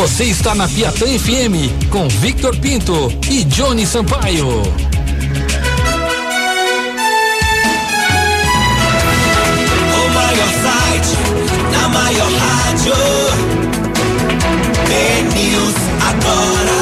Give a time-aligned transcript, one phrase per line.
[0.00, 4.48] Você está na Piatã FM com Victor Pinto e Johnny Sampaio.
[4.48, 4.62] O
[10.14, 11.18] maior site
[11.70, 12.94] na maior rádio.
[15.34, 16.79] News agora.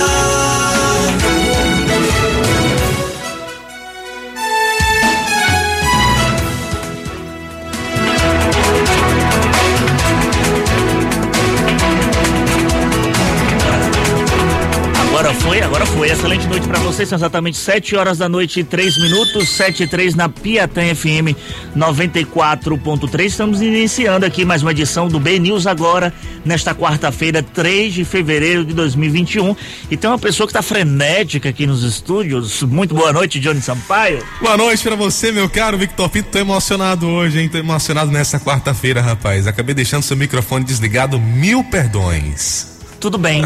[15.48, 16.11] Foi, agora foi.
[16.11, 17.09] Excelente noite para vocês.
[17.09, 19.48] São exatamente 7 horas da noite e 3 minutos.
[19.48, 21.34] 7 e 3 na Piatã FM
[21.74, 23.24] 94.3.
[23.24, 26.12] Estamos iniciando aqui mais uma edição do B News agora,
[26.45, 29.57] nesta quarta-feira, 3 de fevereiro de 2021.
[29.91, 32.62] E tem uma pessoa que está frenética aqui nos estúdios.
[32.62, 34.23] Muito boa noite, Johnny Sampaio.
[34.43, 36.29] Boa noite pra você, meu caro Victor Pinto.
[36.29, 37.49] Tô emocionado hoje, hein?
[37.49, 39.46] Tô emocionado nessa quarta-feira, rapaz.
[39.46, 41.19] Acabei deixando seu microfone desligado.
[41.19, 42.77] Mil perdões.
[43.01, 43.45] Tudo bem.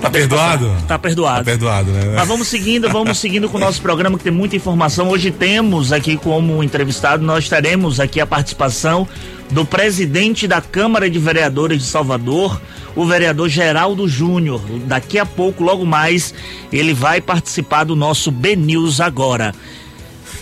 [0.00, 0.70] Tá perdoado?
[0.86, 1.38] Tá perdoado.
[1.38, 2.12] Tá perdoado, né?
[2.14, 5.08] Mas vamos seguindo, vamos seguindo com o nosso programa que tem muita informação.
[5.08, 9.08] Hoje temos aqui como entrevistado, nós teremos aqui a participação
[9.50, 12.60] do presidente da Câmara de Vereadores de Salvador,
[12.94, 14.60] o vereador Geraldo Júnior.
[14.84, 16.34] Daqui a pouco, logo mais,
[16.70, 19.54] ele vai participar do nosso B News agora.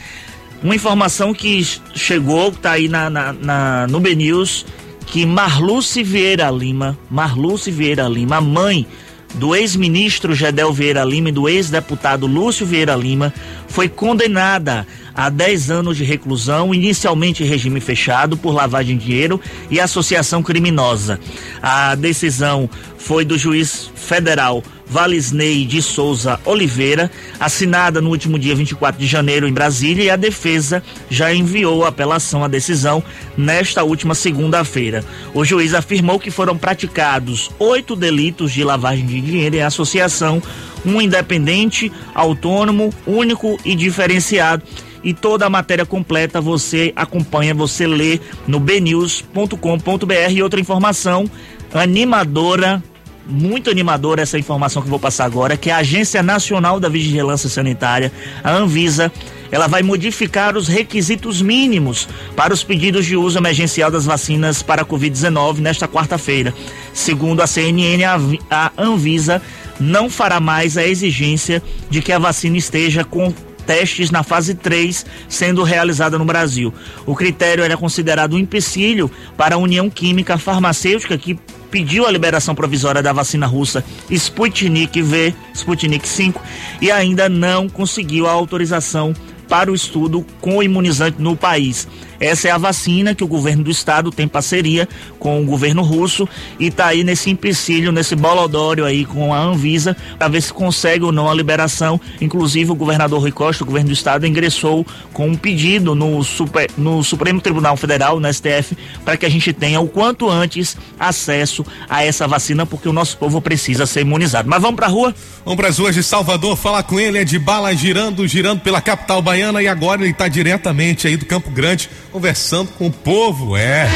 [0.62, 4.64] Uma informação que chegou, tá aí na, na, na no B News,
[5.06, 8.86] que Marluce Vieira Lima, Marluce Vieira Lima, mãe
[9.34, 13.32] do ex-ministro Gedel Vieira Lima e do ex-deputado Lúcio Vieira Lima,
[13.66, 19.40] foi condenada a 10 anos de reclusão, inicialmente em regime fechado por lavagem de dinheiro
[19.70, 21.18] e associação criminosa.
[21.62, 29.00] A decisão foi do juiz federal Valisney de Souza Oliveira, assinada no último dia 24
[29.00, 33.02] de janeiro em Brasília, e a defesa já enviou a apelação à decisão
[33.36, 35.02] nesta última segunda-feira.
[35.32, 40.42] O juiz afirmou que foram praticados oito delitos de lavagem de dinheiro em associação,
[40.84, 44.62] um independente, autônomo, único e diferenciado
[45.02, 51.30] e toda a matéria completa você acompanha, você lê no bnews.com.br e outra informação
[51.74, 52.82] animadora
[53.26, 58.12] muito animadora essa informação que vou passar agora, que a Agência Nacional da Vigilância Sanitária,
[58.42, 59.12] a Anvisa,
[59.50, 64.82] ela vai modificar os requisitos mínimos para os pedidos de uso emergencial das vacinas para
[64.82, 66.54] a Covid-19 nesta quarta-feira.
[66.92, 68.02] Segundo a CNN,
[68.50, 69.42] a Anvisa
[69.78, 73.32] não fará mais a exigência de que a vacina esteja com
[73.66, 76.72] testes na fase 3 sendo realizada no Brasil.
[77.06, 81.38] O critério era considerado um empecilho para a União Química Farmacêutica que
[81.70, 86.40] pediu a liberação provisória da vacina russa Sputnik V, Sputnik 5
[86.82, 89.14] e ainda não conseguiu a autorização
[89.52, 91.86] para o estudo com imunizante no país.
[92.18, 96.26] Essa é a vacina que o governo do estado tem parceria com o governo russo
[96.58, 101.04] e está aí nesse empecilho, nesse bolodório aí com a Anvisa para ver se consegue
[101.04, 102.00] ou não a liberação.
[102.18, 106.70] Inclusive o governador Rui Costa, o governo do estado, ingressou com um pedido no, super,
[106.78, 111.66] no Supremo Tribunal Federal, no STF, para que a gente tenha o quanto antes acesso
[111.90, 114.48] a essa vacina, porque o nosso povo precisa ser imunizado.
[114.48, 115.14] Mas vamos para a rua?
[115.44, 118.80] Vamos para as ruas de Salvador, falar com ele, é de bala girando, girando pela
[118.80, 123.56] capital baiana e agora ele está diretamente aí do Campo Grande conversando com o povo,
[123.56, 123.88] é.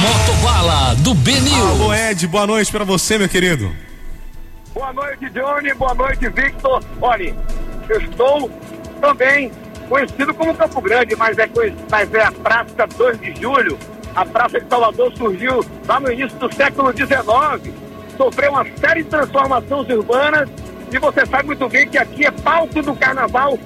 [0.00, 1.66] Motobala do Benil.
[1.66, 3.70] Alô Ed, boa noite para você, meu querido.
[4.72, 5.74] Boa noite, Johnny.
[5.74, 6.82] Boa noite, Victor.
[7.00, 7.34] Olha,
[7.88, 8.50] eu estou
[9.00, 9.50] também
[9.88, 11.48] conhecido como Campo Grande, mas é,
[11.90, 13.78] mas é a Praça 2 de Julho.
[14.14, 17.74] A Praça de Salvador surgiu lá no início do século XIX,
[18.16, 20.48] sofreu uma série de transformações urbanas
[20.92, 23.58] e você sabe muito bem que aqui é palco do carnaval,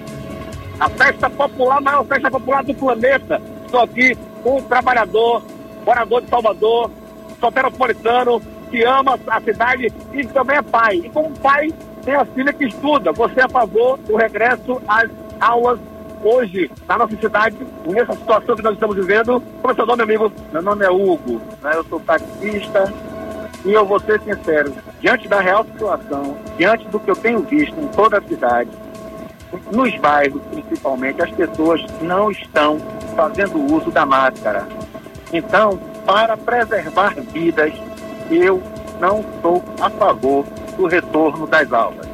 [0.81, 3.41] a festa popular, a maior festa popular do planeta.
[3.67, 5.43] Estou aqui com um trabalhador,
[5.85, 6.91] morador de Salvador,
[7.39, 8.41] soteropolitano,
[8.71, 10.97] que ama a cidade e também é pai.
[10.97, 11.71] E como pai,
[12.03, 13.13] tem a filha que estuda.
[13.13, 15.79] Você é a favor do regresso às aulas
[16.23, 17.57] hoje na nossa cidade,
[17.87, 19.43] nessa situação que nós estamos vivendo.
[19.61, 20.33] Como é seu nome, amigo?
[20.51, 21.73] Meu nome é Hugo, né?
[21.75, 22.93] eu sou taxista
[23.65, 27.79] E eu vou ser sincero, diante da real situação, diante do que eu tenho visto
[27.79, 28.71] em toda a cidade,
[29.73, 32.79] nos bairros principalmente, as pessoas não estão
[33.17, 34.67] fazendo uso da máscara.
[35.33, 37.73] Então, para preservar vidas,
[38.31, 38.63] eu
[39.01, 40.45] não sou a favor
[40.77, 42.07] do retorno das aulas.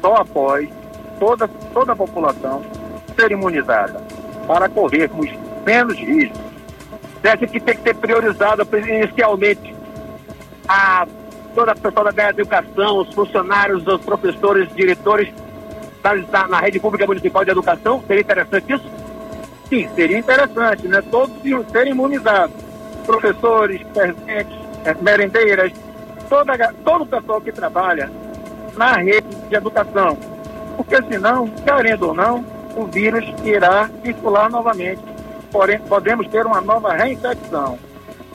[0.00, 0.68] Só após
[1.18, 2.62] toda, toda a população
[3.16, 4.00] ser imunizada,
[4.46, 5.30] para corrermos
[5.64, 6.40] menos riscos.
[7.22, 9.74] Você que tem que ser priorizado inicialmente
[10.66, 11.06] a
[11.54, 15.28] toda a pessoa da educação, os funcionários, os professores, diretores
[16.02, 18.02] da, na rede pública municipal de educação?
[18.06, 18.90] Seria interessante isso?
[19.68, 21.02] Sim, seria interessante, né?
[21.10, 21.36] Todos
[21.70, 22.56] serem imunizados.
[23.06, 24.58] Professores, presentes,
[25.00, 25.72] merendeiras,
[26.28, 28.10] toda, todo o pessoal que trabalha
[28.76, 30.16] na rede de educação.
[30.76, 32.44] Porque senão, querendo ou não,
[32.76, 35.02] o vírus irá circular novamente.
[35.50, 37.78] Porém, podemos ter uma nova reinfecção.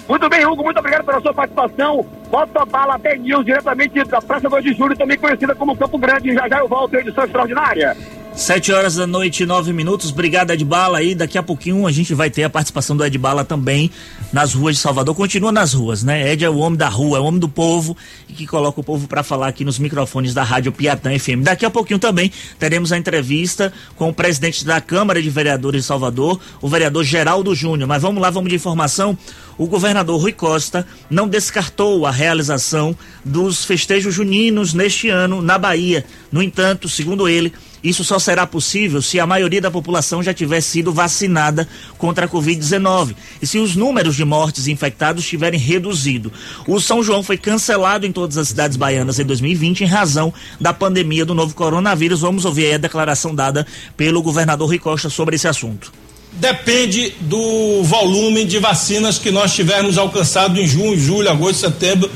[0.07, 2.05] Muito bem, Hugo, muito obrigado pela sua participação.
[2.29, 5.97] Bota a bala bem news diretamente da Praça 2 de Julho, também conhecida como Campo
[5.97, 6.33] Grande.
[6.33, 7.97] Já já eu volto, edição extraordinária.
[8.35, 10.11] Sete horas da noite, nove minutos.
[10.11, 11.01] Obrigado, Ed Bala.
[11.01, 13.89] E daqui a pouquinho a gente vai ter a participação do Ed Bala também
[14.33, 15.15] nas ruas de Salvador.
[15.15, 16.33] Continua nas ruas, né?
[16.33, 17.95] Ed é o homem da rua, é o homem do povo
[18.27, 21.43] e que coloca o povo para falar aqui nos microfones da Rádio Piatã FM.
[21.43, 22.29] Daqui a pouquinho também
[22.59, 27.55] teremos a entrevista com o presidente da Câmara de Vereadores de Salvador, o vereador Geraldo
[27.55, 27.87] Júnior.
[27.87, 29.17] Mas vamos lá, vamos de informação
[29.57, 36.05] o governador Rui Costa não descartou a realização dos festejos juninos neste ano na Bahia.
[36.31, 37.53] No entanto, segundo ele,
[37.89, 41.67] isso só será possível se a maioria da população já tiver sido vacinada
[41.97, 46.33] contra a Covid-19 e se os números de mortes e infectados tiverem reduzido.
[46.67, 50.73] O São João foi cancelado em todas as cidades baianas em 2020 em razão da
[50.73, 52.21] pandemia do novo coronavírus.
[52.21, 53.65] Vamos ouvir a declaração dada
[53.95, 55.91] pelo governador Rui Costa sobre esse assunto
[56.37, 62.11] depende do volume de vacinas que nós tivermos alcançado em junho, julho, agosto, setembro.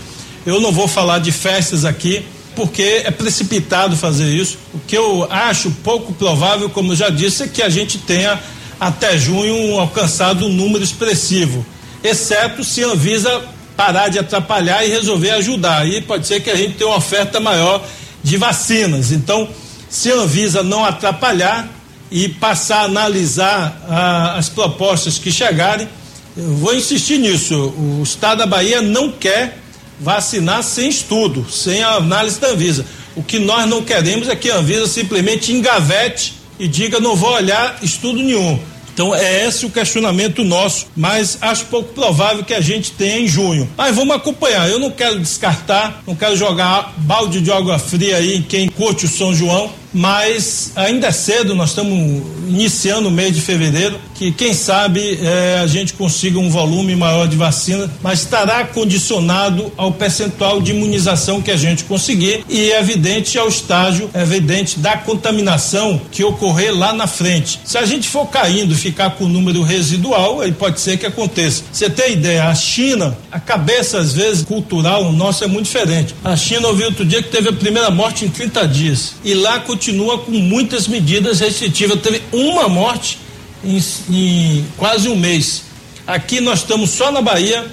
[0.46, 2.26] Eu não vou falar de festas aqui,
[2.60, 4.58] porque é precipitado fazer isso.
[4.74, 8.38] O que eu acho pouco provável, como já disse, é que a gente tenha
[8.78, 11.66] até junho alcançado um número expressivo,
[12.04, 13.42] exceto se a Anvisa
[13.78, 15.84] parar de atrapalhar e resolver ajudar.
[15.84, 17.82] Aí pode ser que a gente tenha uma oferta maior
[18.22, 19.14] de vacinas.
[19.14, 19.48] Então,
[19.90, 21.66] se a Anvisa não atrapalhar
[22.12, 25.88] e passar a analisar ah, as propostas que chegarem,
[26.36, 27.56] eu vou insistir nisso.
[27.56, 29.58] O Estado da Bahia não quer
[30.00, 32.86] vacinar sem estudo, sem análise da Anvisa.
[33.16, 37.32] O que nós não queremos é que a Anvisa simplesmente engavete e diga não vou
[37.32, 38.60] olhar estudo nenhum.
[38.94, 43.28] Então é esse o questionamento nosso, mas acho pouco provável que a gente tenha em
[43.28, 43.70] junho.
[43.78, 44.70] Mas vamos acompanhar.
[44.70, 49.06] Eu não quero descartar, não quero jogar balde de água fria aí em quem curte
[49.06, 54.32] o São João mas ainda é cedo, nós estamos iniciando o mês de fevereiro, que
[54.32, 59.92] quem sabe é, a gente consiga um volume maior de vacina, mas estará condicionado ao
[59.92, 64.98] percentual de imunização que a gente conseguir e é evidente ao estágio, é evidente da
[64.98, 67.60] contaminação que ocorrer lá na frente.
[67.64, 71.64] Se a gente for caindo, ficar com o número residual, aí pode ser que aconteça.
[71.72, 76.14] Você tem ideia, a China, a cabeça às vezes cultural nossa é muito diferente.
[76.24, 79.60] A China ouviu outro dia que teve a primeira morte em 30 dias e lá
[79.60, 79.79] continua
[80.26, 82.02] com muitas medidas restritivas.
[82.02, 83.20] Teve uma morte
[83.64, 85.64] em, em quase um mês.
[86.06, 87.66] Aqui nós estamos só na Bahia,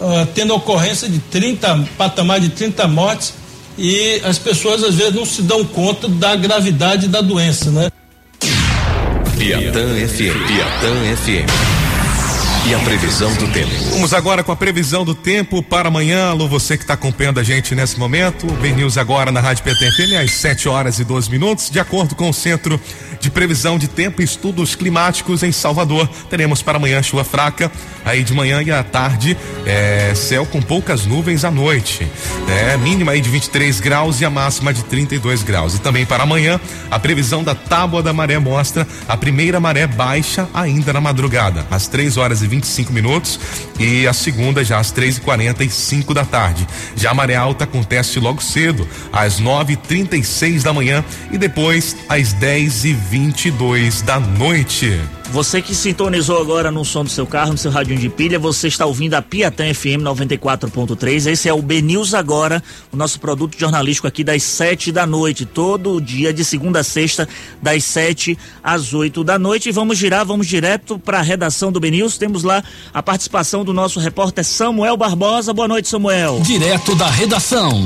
[0.00, 3.34] uh, tendo ocorrência de 30, patamar de 30 mortes,
[3.76, 7.90] e as pessoas às vezes não se dão conta da gravidade da doença, né?
[9.36, 10.46] Piatã FM.
[10.46, 11.73] Piatã FM
[12.66, 13.70] e a previsão do tempo.
[13.90, 16.30] Vamos agora com a previsão do tempo para amanhã.
[16.30, 18.46] Alô, você que está acompanhando a gente nesse momento.
[18.54, 21.68] Bem News agora na Rádio PTFM às 7 horas e 12 minutos.
[21.68, 22.80] De acordo com o Centro
[23.20, 27.72] de Previsão de Tempo e Estudos Climáticos em Salvador, teremos para amanhã chuva fraca,
[28.04, 32.06] aí de manhã e à tarde, é, céu com poucas nuvens à noite.
[32.48, 35.74] É, mínima aí de 23 graus e a máxima de 32 graus.
[35.74, 40.46] E também para amanhã, a previsão da tábua da maré mostra a primeira maré baixa
[40.52, 43.40] ainda na madrugada, às 3 horas e 25 minutos
[43.78, 46.66] e a segunda já às 3 e 45 da tarde.
[46.96, 51.96] Já a maré alta acontece logo cedo, às 9 e 36 da manhã e depois
[52.08, 55.00] às 10 e 22 da noite.
[55.34, 58.68] Você que sintonizou agora no som do seu carro, no seu radinho de pilha, você
[58.68, 61.26] está ouvindo a Piatã FM 94.3.
[61.26, 62.62] Esse é o B News Agora,
[62.92, 67.28] o nosso produto jornalístico aqui das 7 da noite, todo dia de segunda a sexta,
[67.60, 69.70] das 7 às 8 da noite.
[69.70, 72.16] E vamos girar, vamos direto para a redação do B News.
[72.16, 72.62] Temos lá
[72.92, 75.52] a participação do nosso repórter Samuel Barbosa.
[75.52, 76.42] Boa noite, Samuel.
[76.44, 77.84] Direto da redação.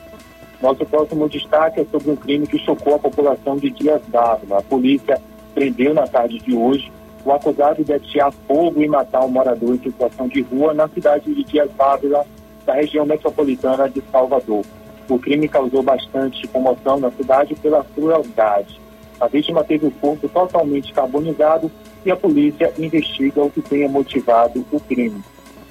[0.62, 4.58] Nosso próximo destaque é sobre um crime que chocou a população de Dias Dávila.
[4.58, 5.20] A polícia
[5.54, 6.90] prendeu na tarde de hoje
[7.25, 11.34] o acusado de atirar fogo e matar um morador em situação de rua na cidade
[11.34, 12.25] de Dias Dávila,
[12.64, 14.64] da região metropolitana de Salvador.
[15.08, 18.80] O crime causou bastante comoção na cidade pela crueldade.
[19.20, 21.70] A vítima teve o corpo totalmente carbonizado
[22.04, 25.22] e a polícia investiga o que tenha motivado o crime.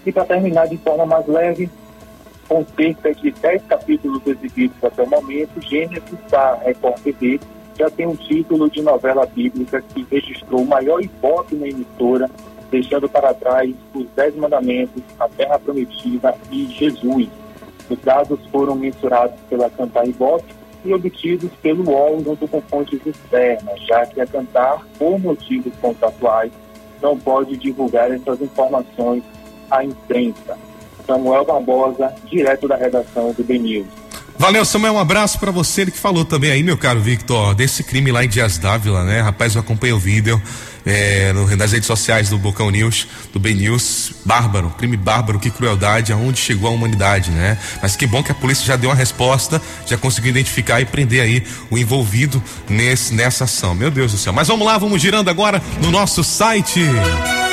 [0.05, 1.69] E para terminar de forma mais leve,
[2.47, 7.39] com cerca de 10 capítulos exibidos até o momento, Gênesis da Record TV
[7.77, 12.29] já tem um título de novela bíblica que registrou o maior ibope na emissora,
[12.71, 17.29] deixando para trás os Dez Mandamentos, a Terra Prometida e Jesus.
[17.89, 20.53] Os dados foram mensurados pela Cantar Ibope
[20.83, 26.51] e obtidos pelo UOL junto com fontes externas, já que a Cantar, por motivos contratuais,
[27.01, 29.23] não pode divulgar essas informações
[29.69, 30.57] à imprensa.
[31.05, 34.06] Samuel Barbosa, direto da redação do BNews.
[34.39, 37.83] Valeu, Samuel, um abraço para você, ele que falou também aí, meu caro Victor, desse
[37.83, 39.19] crime lá em Dias Dávila, né?
[39.19, 40.39] Rapaz, eu acompanhei o vídeo
[40.85, 45.49] é, no, nas redes sociais do Bocão News, do Ben News, bárbaro, crime bárbaro, que
[45.49, 47.57] crueldade, aonde chegou a humanidade, né?
[47.81, 51.21] Mas que bom que a polícia já deu uma resposta, já conseguiu identificar e prender
[51.21, 53.73] aí o envolvido nesse, nessa ação.
[53.73, 54.31] Meu Deus do céu.
[54.31, 56.79] Mas vamos lá, vamos girando agora no nosso site.
[56.79, 57.46] O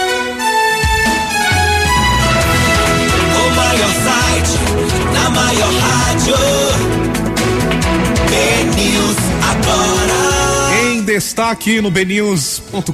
[11.14, 12.90] Destaque no bnews.com.br,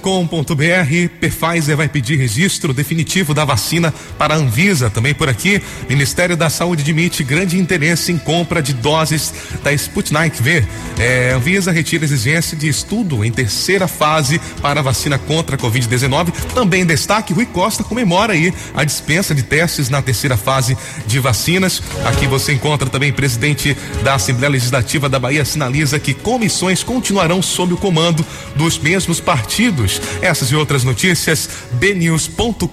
[1.21, 4.91] Pfizer vai pedir registro definitivo da vacina para a Anvisa.
[4.91, 9.33] Também por aqui, Ministério da Saúde admite grande interesse em compra de doses
[9.65, 10.63] da Sputnik V.
[10.99, 16.31] É, Anvisa retira exigência de estudo em terceira fase para a vacina contra a Covid-19.
[16.55, 21.83] Também destaque, Rui Costa comemora aí a dispensa de testes na terceira fase de vacinas.
[22.05, 23.75] Aqui você encontra também presidente
[24.05, 28.10] da Assembleia Legislativa da Bahia sinaliza que comissões continuarão sob o comando
[28.57, 30.01] dos mesmos partidos.
[30.23, 32.71] Essas e outras notícias, bnews.com.br.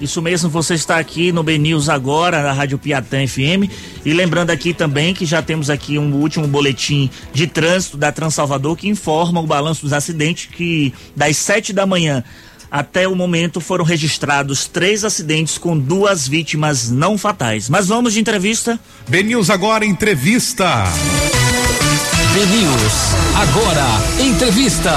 [0.00, 3.68] Isso mesmo, você está aqui no B News agora, na Rádio Piatã FM.
[4.04, 8.76] E lembrando aqui também que já temos aqui um último boletim de trânsito da Transalvador
[8.76, 12.22] que informa o balanço dos acidentes que das sete da manhã
[12.70, 17.68] até o momento foram registrados três acidentes com duas vítimas não fatais.
[17.68, 18.78] Mas vamos de entrevista.
[19.08, 20.84] B News agora entrevista.
[22.34, 24.92] B News, agora, entrevista.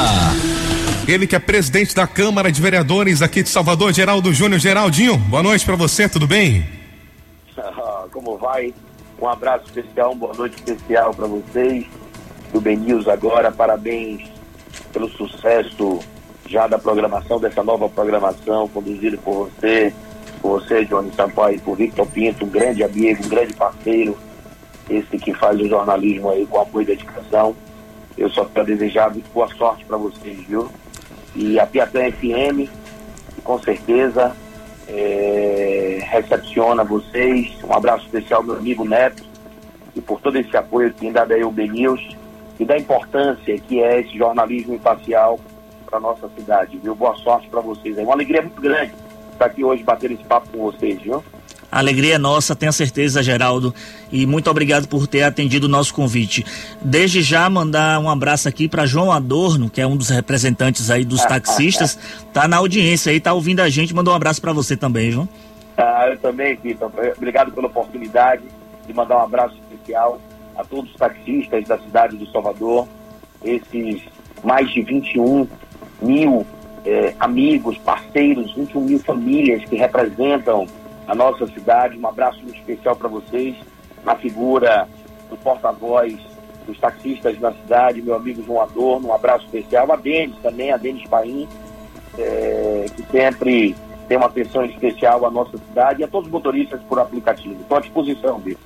[1.08, 4.60] Ele que é presidente da Câmara de Vereadores aqui de Salvador, Geraldo Júnior.
[4.60, 6.68] Geraldinho, boa noite para você, tudo bem?
[8.12, 8.74] Como vai?
[9.20, 11.86] Um abraço especial, uma boa noite especial para vocês
[12.52, 13.50] do Ben News agora.
[13.50, 14.30] Parabéns
[14.92, 16.00] pelo sucesso
[16.48, 19.94] já da programação, dessa nova programação conduzida por você,
[20.42, 24.18] por você, Johnny Sampaio, por Victor Pinto, um grande amigo, um grande parceiro,
[24.92, 27.56] esse que faz o jornalismo aí com apoio e dedicação.
[28.18, 30.70] Eu só quero desejar boa sorte para vocês, viu?
[31.36, 32.70] E a Piatã FM,
[33.44, 34.36] com certeza,
[34.88, 37.52] é, recepciona vocês.
[37.64, 39.24] Um abraço especial ao meu amigo Neto,
[39.96, 42.18] e por todo esse apoio que tem dado aí o Ben News,
[42.60, 45.40] e da importância que é esse jornalismo imparcial
[45.86, 46.94] para nossa cidade, viu?
[46.94, 48.04] Boa sorte para vocês aí.
[48.04, 48.94] Uma alegria muito grande
[49.32, 51.24] estar aqui hoje batendo esse papo com vocês, viu?
[51.72, 53.74] A alegria é nossa, tenha certeza, Geraldo.
[54.12, 56.46] E muito obrigado por ter atendido o nosso convite.
[56.82, 61.06] Desde já mandar um abraço aqui para João Adorno, que é um dos representantes aí
[61.06, 61.98] dos taxistas,
[62.34, 63.96] tá na audiência aí, tá ouvindo a gente.
[63.96, 65.30] Mandou um abraço para você também, João.
[65.78, 66.92] Ah, eu também, Vitor.
[67.16, 68.44] Obrigado pela oportunidade
[68.86, 70.20] de mandar um abraço especial
[70.58, 72.88] a todos os taxistas da cidade do Salvador,
[73.44, 74.01] esses
[74.44, 75.48] mais de 21
[76.01, 76.46] mil
[76.86, 80.68] é, amigos, parceiros, 21 mil famílias que representam
[81.12, 81.98] a nossa cidade.
[81.98, 83.56] Um abraço muito especial para vocês,
[84.06, 84.88] na figura
[85.30, 86.18] do porta-voz
[86.65, 89.91] dos taxistas da cidade, meu amigo João Adorno, um abraço especial.
[89.91, 91.50] A Denis também, a Denis Paim,
[92.18, 93.75] é, que sempre
[94.08, 97.60] tem uma atenção especial à nossa cidade e a todos os motoristas por aplicativo.
[97.60, 98.62] Estou à disposição, Vitor.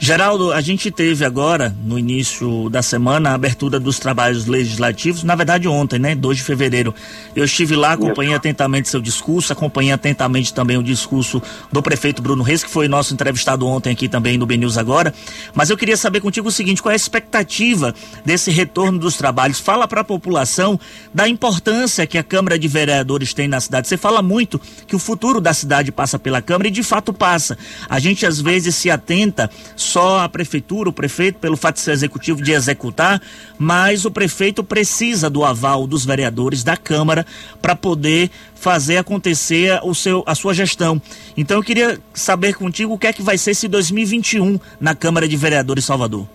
[0.00, 5.34] Geraldo, a gente teve agora, no início da semana, a abertura dos trabalhos legislativos, na
[5.34, 6.14] verdade ontem, né?
[6.14, 6.94] 2 de fevereiro.
[7.34, 12.44] Eu estive lá, acompanhei atentamente seu discurso, acompanhei atentamente também o discurso do prefeito Bruno
[12.44, 15.12] Reis, que foi nosso entrevistado ontem aqui também no BNews agora.
[15.52, 17.92] Mas eu queria saber contigo o seguinte: qual é a expectativa
[18.24, 19.58] desse retorno dos trabalhos?
[19.58, 20.78] Fala para a população
[21.12, 23.88] da importância que a Câmara de Vereadores tem na cidade.
[23.88, 27.58] Você fala muito que o futuro da cidade passa pela Câmara e de fato passa.
[27.88, 29.50] A gente às vezes se atenta
[29.88, 33.20] só a prefeitura, o prefeito, pelo fato de ser executivo, de executar,
[33.58, 37.24] mas o prefeito precisa do aval dos vereadores da Câmara
[37.60, 41.00] para poder fazer acontecer o seu, a sua gestão.
[41.36, 45.26] Então eu queria saber contigo o que é que vai ser esse 2021 na Câmara
[45.26, 46.26] de Vereadores Salvador.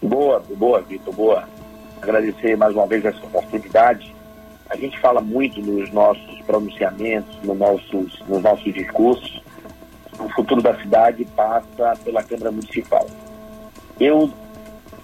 [0.00, 1.48] Boa, boa, Vitor, boa.
[2.00, 4.14] Agradecer mais uma vez essa oportunidade.
[4.70, 9.41] A gente fala muito nos nossos pronunciamentos, nos nossos, nos nossos discursos,
[10.18, 13.06] o futuro da cidade passa pela Câmara Municipal.
[13.98, 14.30] Eu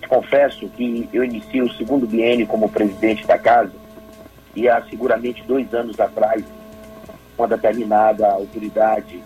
[0.09, 3.73] confesso que eu inicio o segundo biênio como presidente da casa
[4.55, 6.45] e há seguramente dois anos atrás,
[7.37, 9.23] uma determinada autoridade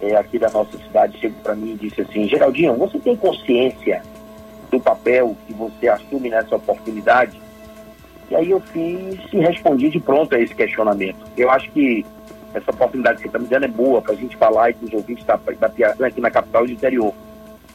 [0.00, 4.02] é, aqui da nossa cidade chegou para mim e disse assim, Geraldinho, você tem consciência
[4.70, 7.40] do papel que você assume nessa oportunidade?
[8.30, 11.18] E aí eu fiz e respondi de pronto a esse questionamento.
[11.36, 12.04] Eu acho que
[12.54, 14.86] essa oportunidade que você está me dando é boa para a gente falar e para
[14.86, 17.12] os ouvintes da, da Piatã aqui na capital e do interior.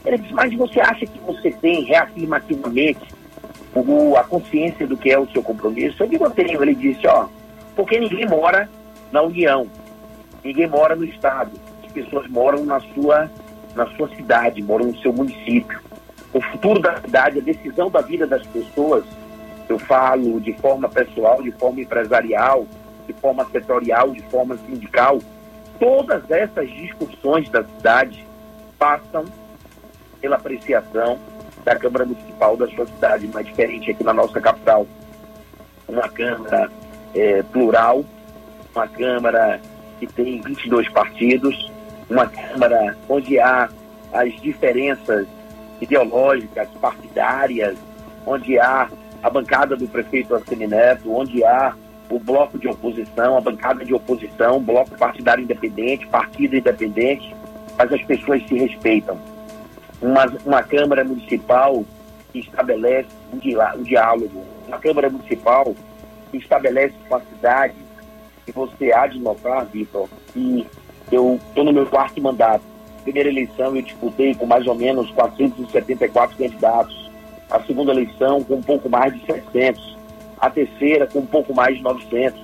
[0.05, 3.13] Ele disse, mas você acha que você tem reafirmativamente
[3.73, 6.03] o, a consciência do que é o seu compromisso?
[6.03, 6.61] Eu digo, eu tenho.
[6.61, 7.27] Ele disse, ó,
[7.75, 8.69] porque ninguém mora
[9.11, 9.67] na União,
[10.43, 11.51] ninguém mora no Estado.
[11.85, 13.29] As pessoas moram na sua,
[13.75, 15.79] na sua cidade, moram no seu município.
[16.33, 19.05] O futuro da cidade, a decisão da vida das pessoas,
[19.69, 22.65] eu falo de forma pessoal, de forma empresarial,
[23.07, 25.19] de forma setorial, de forma sindical,
[25.79, 28.25] todas essas discussões da cidade
[28.77, 29.25] passam
[30.21, 31.19] pela apreciação
[31.63, 34.87] da Câmara Municipal da sua cidade, mais diferente aqui na nossa capital.
[35.87, 36.69] Uma Câmara
[37.15, 38.03] é, plural,
[38.73, 39.59] uma Câmara
[39.99, 41.71] que tem 22 partidos,
[42.09, 43.69] uma Câmara onde há
[44.13, 45.27] as diferenças
[45.81, 47.77] ideológicas, partidárias,
[48.25, 48.89] onde há
[49.21, 51.73] a bancada do prefeito Arsene Neto, onde há
[52.13, 57.35] o bloco de oposição, a bancada de oposição, bloco partidário independente, partido independente,
[57.75, 59.17] mas as pessoas se respeitam.
[59.99, 61.83] Uma, uma Câmara Municipal
[62.31, 65.73] que estabelece um, um diálogo, uma Câmara Municipal
[66.29, 67.73] que estabelece com a cidade,
[68.47, 70.67] e você há de notar, Vitor, que
[71.11, 72.63] eu estou no meu quarto mandato.
[73.03, 77.11] Primeira eleição eu disputei com mais ou menos 474 candidatos.
[77.49, 79.92] A segunda eleição com um pouco mais de 700
[80.43, 82.37] a terceira com um pouco mais de 900.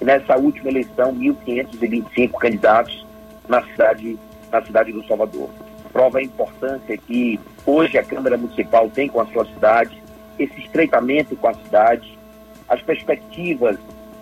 [0.00, 3.06] E nessa última eleição, 1.525 candidatos
[3.46, 4.18] na cidade,
[4.50, 5.50] na cidade do Salvador.
[5.92, 10.02] Prova a importância que hoje a Câmara Municipal tem com a sua cidade,
[10.38, 12.18] esse estreitamento com a cidade,
[12.66, 13.76] as perspectivas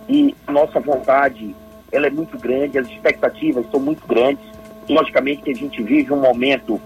[0.09, 1.55] e a nossa vontade,
[1.93, 4.45] ela é muito grande, as expectativas são muito grandes.
[4.89, 6.81] Logicamente que a gente vive um momento,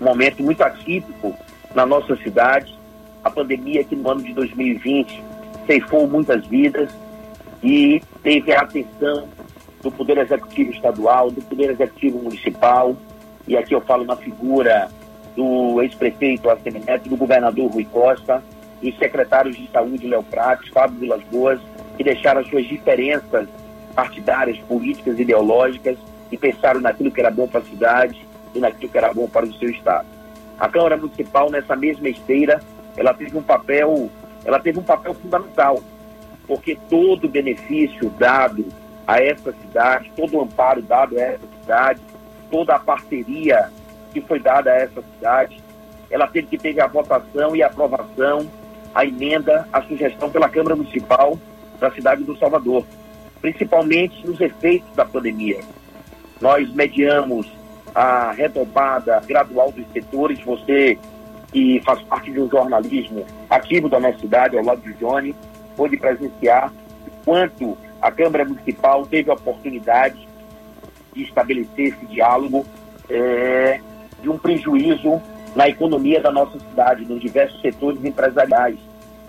[0.00, 1.32] um momento muito atípico
[1.72, 2.76] na nossa cidade.
[3.22, 5.33] A pandemia aqui no ano de 2020
[5.66, 6.90] ceifou muitas vidas
[7.62, 9.28] e teve a atenção
[9.82, 12.96] do Poder Executivo Estadual, do Poder Executivo Municipal,
[13.46, 14.88] e aqui eu falo na figura
[15.36, 18.42] do ex-prefeito Arsenio Neto, do governador Rui Costa,
[18.82, 21.60] dos secretários de saúde Léo Prates, Fábio Vilas Boas,
[21.96, 23.48] que deixaram as suas diferenças
[23.94, 25.96] partidárias, políticas, ideológicas
[26.30, 29.46] e pensaram naquilo que era bom para a cidade e naquilo que era bom para
[29.46, 30.06] o seu estado.
[30.58, 32.60] A Câmara Municipal, nessa mesma esteira,
[32.96, 34.10] ela teve um papel
[34.44, 35.82] ela teve um papel fundamental,
[36.46, 38.66] porque todo o benefício dado
[39.06, 42.00] a essa cidade, todo o amparo dado a essa cidade,
[42.50, 43.70] toda a parceria
[44.12, 45.62] que foi dada a essa cidade,
[46.10, 48.48] ela teve que ter a votação e a aprovação,
[48.94, 51.38] a emenda, a sugestão pela Câmara Municipal
[51.80, 52.84] da cidade do Salvador,
[53.40, 55.60] principalmente nos efeitos da pandemia.
[56.40, 57.50] Nós mediamos
[57.94, 60.98] a retomada gradual dos setores, você
[61.54, 65.36] que faz parte de um jornalismo ativo da nossa cidade, ao lado de Johnny,
[65.76, 66.72] pôde presenciar
[67.24, 70.28] quanto a Câmara Municipal teve a oportunidade
[71.14, 72.66] de estabelecer esse diálogo
[73.08, 73.80] é,
[74.20, 75.22] de um prejuízo
[75.54, 78.80] na economia da nossa cidade, nos diversos setores empresariais.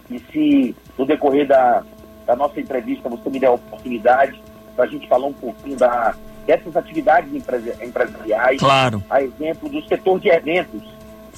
[0.09, 1.83] E se no decorrer da,
[2.25, 4.41] da nossa entrevista, você me der a oportunidade
[4.75, 6.15] para a gente falar um pouquinho da,
[6.47, 8.59] dessas atividades empresa- empresariais.
[8.59, 9.03] Claro.
[9.11, 10.81] A exemplo do setor de eventos,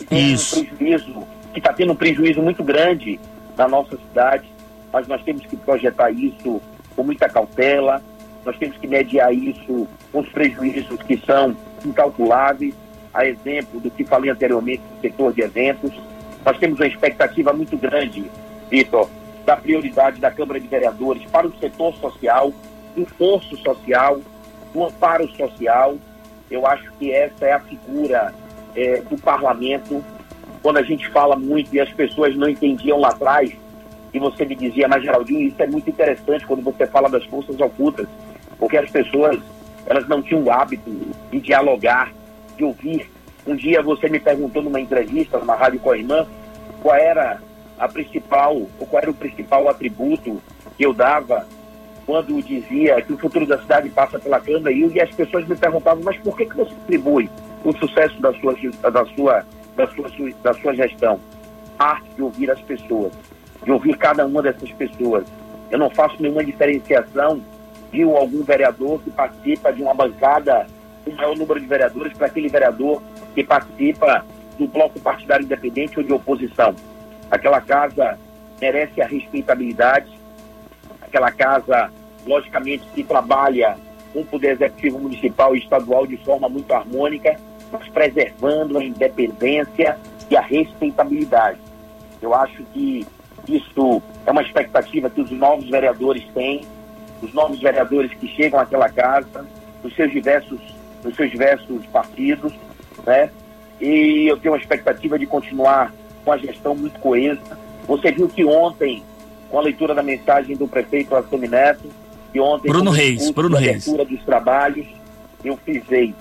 [0.06, 0.60] tem Isso.
[0.60, 3.20] um prejuízo, que está tendo um prejuízo muito grande
[3.58, 4.48] na nossa cidade,
[4.92, 6.62] mas nós temos que projetar isso
[6.96, 8.02] com muita cautela,
[8.46, 11.56] nós temos que mediar isso com os prejuízos que são
[11.86, 12.74] incalculáveis,
[13.14, 15.92] a exemplo do que falei anteriormente do setor de eventos.
[16.46, 18.30] Nós temos uma expectativa muito grande,
[18.70, 19.10] Vitor,
[19.46, 22.54] da prioridade da Câmara de Vereadores para o setor social,
[22.96, 24.20] do esforço social,
[24.74, 25.98] do amparo social.
[26.50, 28.34] Eu acho que essa é a figura
[28.76, 30.04] eh, do parlamento.
[30.62, 33.52] Quando a gente fala muito e as pessoas não entendiam lá atrás,
[34.14, 37.60] e você me dizia, mas Geraldinho, isso é muito interessante quando você fala das forças
[37.60, 38.08] ocultas,
[38.58, 39.40] porque as pessoas
[39.86, 40.90] elas não tinham o hábito
[41.32, 42.12] de dialogar,
[42.58, 43.10] de ouvir.
[43.46, 46.28] Um dia você me perguntou numa entrevista numa rádio irmã
[46.82, 47.42] qual era
[47.80, 50.42] a principal, ou qual era o principal atributo
[50.76, 51.48] que eu dava
[52.06, 56.04] quando dizia que o futuro da cidade passa pela Câmara e as pessoas me perguntavam,
[56.04, 57.30] mas por que, que você atribui
[57.64, 58.54] o sucesso da sua,
[58.92, 61.20] da sua, da sua, su- da sua gestão?
[61.80, 63.14] A arte de ouvir as pessoas,
[63.64, 65.26] de ouvir cada uma dessas pessoas.
[65.70, 67.42] Eu não faço nenhuma diferenciação
[67.92, 70.66] de um- algum vereador que participa de uma bancada
[71.06, 73.02] com maior número de vereadores para aquele vereador
[73.36, 74.26] que participa
[74.58, 76.74] do bloco partidário independente ou de oposição.
[77.30, 78.18] Aquela casa
[78.60, 80.10] merece a respeitabilidade,
[81.02, 81.92] aquela casa,
[82.26, 83.78] logicamente, que trabalha
[84.14, 87.40] com o Poder Executivo Municipal e Estadual de forma muito harmônica,
[87.72, 89.98] mas preservando a independência
[90.30, 91.60] e a respeitabilidade.
[92.22, 93.06] Eu acho que
[93.48, 96.66] isso é uma expectativa que os novos vereadores têm,
[97.22, 99.46] os novos vereadores que chegam àquela casa,
[99.84, 100.60] nos seus diversos,
[101.04, 102.54] nos seus diversos partidos,
[103.06, 103.30] né?
[103.80, 105.94] E eu tenho uma expectativa de continuar
[106.26, 107.58] com a gestão muito coesa.
[107.88, 109.04] Você viu que ontem,
[109.50, 111.88] com a leitura da mensagem do prefeito Assemi Neto,
[112.34, 113.88] e ontem Bruno Reis, Bruno Reis.
[113.88, 114.88] abertura dos trabalhos,
[115.44, 116.14] eu frisei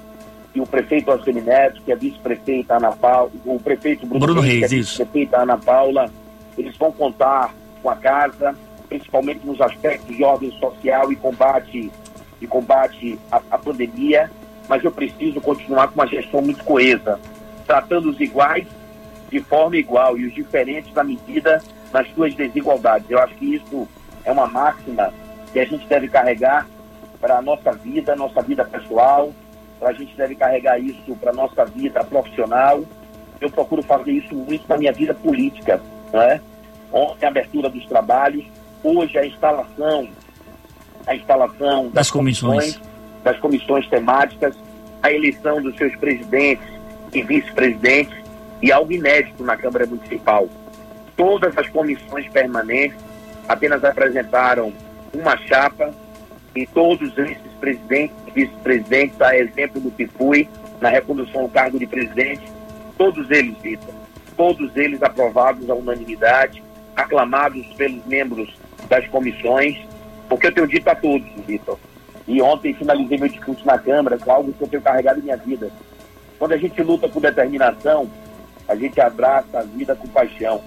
[0.52, 4.60] que o prefeito Assemi Neto, que é vice-prefeita Ana Paula, o prefeito Bruno, Bruno Reis,
[4.60, 4.90] Reis, que é isso.
[4.90, 6.10] vice-prefeita Ana Paula,
[6.56, 8.54] eles vão contar com a casa,
[8.88, 11.90] principalmente nos aspectos de ordem social e combate,
[12.40, 14.30] e combate à, à pandemia,
[14.68, 17.20] mas eu preciso continuar com uma gestão muito coesa,
[17.66, 18.66] tratando os iguais
[19.30, 23.10] de forma igual e os diferentes na medida das suas desigualdades.
[23.10, 23.88] Eu acho que isso
[24.24, 25.12] é uma máxima
[25.56, 26.68] que a gente deve carregar
[27.18, 29.32] para a nossa vida, nossa vida pessoal,
[29.80, 32.84] a gente deve carregar isso para a nossa vida profissional.
[33.40, 35.80] Eu procuro fazer isso muito na minha vida política.
[36.12, 36.42] Não é?
[36.92, 38.44] Ontem a abertura dos trabalhos,
[38.84, 40.06] hoje a instalação,
[41.06, 42.78] a instalação Das comissões.
[43.24, 44.54] das comissões temáticas,
[45.02, 46.68] a eleição dos seus presidentes
[47.14, 48.14] e vice-presidentes
[48.60, 50.50] e algo inédito na Câmara Municipal.
[51.16, 52.98] Todas as comissões permanentes
[53.48, 54.70] apenas apresentaram
[55.20, 55.92] uma chapa
[56.54, 60.46] e todos esses presidentes vice-presidentes, a exemplo do que fui
[60.80, 62.42] na recondução ao cargo de presidente,
[62.98, 63.94] todos eles, Vitor,
[64.36, 66.62] todos eles aprovados à unanimidade,
[66.94, 68.54] aclamados pelos membros
[68.88, 69.76] das comissões,
[70.28, 71.78] porque eu tenho dito a todos, Vitor,
[72.28, 75.36] e ontem finalizei meu discurso na Câmara com algo que eu tenho carregado em minha
[75.36, 75.70] vida.
[76.38, 78.10] Quando a gente luta por determinação,
[78.68, 80.60] a gente abraça a vida com paixão.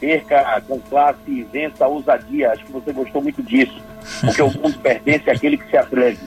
[0.00, 2.52] Perca com classe e vença a ousadia.
[2.52, 3.80] Acho que você gostou muito disso.
[4.20, 6.18] Porque o mundo pertence àquele que se atreve.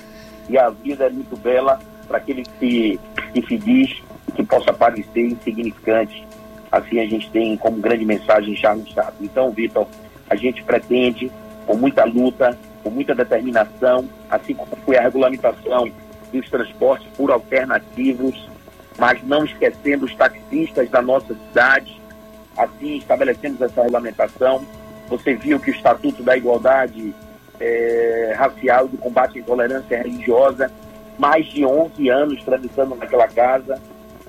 [0.48, 3.00] E a vida é muito bela para aquele que se,
[3.34, 6.26] que se diz e que possa parecer insignificante.
[6.72, 9.26] Assim a gente tem como grande mensagem Charles Chaplin.
[9.26, 9.88] Então, Vitor,
[10.30, 11.32] a gente pretende,
[11.66, 15.90] com muita luta, com muita determinação, assim como foi a regulamentação
[16.32, 18.50] dos transportes por alternativos,
[18.98, 22.02] mas não esquecendo os taxistas da nossa cidade.
[22.58, 24.66] Assim, estabelecemos essa regulamentação.
[25.10, 27.14] Você viu que o Estatuto da Igualdade
[27.60, 30.72] eh, Racial do Combate à Intolerância Religiosa,
[31.18, 33.80] mais de 11 anos tramitando naquela casa,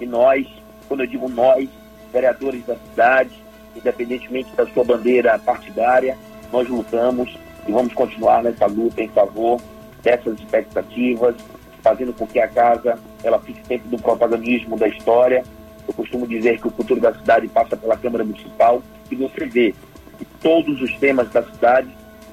[0.00, 0.46] e nós,
[0.88, 1.68] quando eu digo nós,
[2.12, 3.42] vereadores da cidade,
[3.74, 6.16] independentemente da sua bandeira partidária,
[6.52, 9.60] nós lutamos e vamos continuar nessa luta em favor
[10.02, 11.34] dessas expectativas,
[11.82, 15.42] fazendo com que a casa ela fique sempre no protagonismo da história.
[15.86, 19.74] Eu costumo dizer que o futuro da cidade passa pela Câmara Municipal e você vê
[20.18, 21.88] que todos os temas da cidade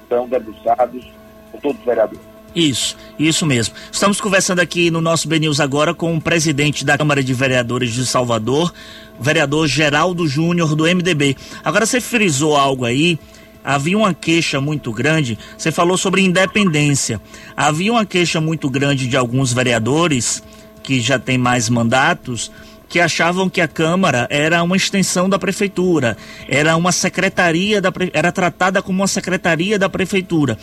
[0.07, 1.11] são debruçados
[1.51, 2.31] por todos os vereadores.
[2.53, 3.75] Isso, isso mesmo.
[3.89, 8.05] Estamos conversando aqui no nosso BNews agora com o presidente da Câmara de Vereadores de
[8.05, 8.73] Salvador,
[9.19, 11.37] vereador Geraldo Júnior do MDB.
[11.63, 13.17] Agora você frisou algo aí,
[13.63, 17.21] havia uma queixa muito grande, você falou sobre independência.
[17.55, 20.43] Havia uma queixa muito grande de alguns vereadores
[20.83, 22.51] que já têm mais mandatos
[22.91, 28.33] que achavam que a Câmara era uma extensão da Prefeitura, era uma secretaria, da, era
[28.33, 30.57] tratada como uma secretaria da Prefeitura.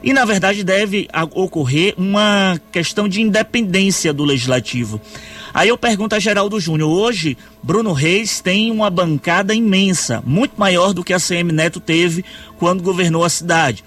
[0.00, 5.00] E, na verdade, deve ocorrer uma questão de independência do Legislativo.
[5.52, 10.92] Aí eu pergunto a Geraldo Júnior, hoje Bruno Reis tem uma bancada imensa, muito maior
[10.92, 12.24] do que a CM Neto teve
[12.56, 13.82] quando governou a cidade.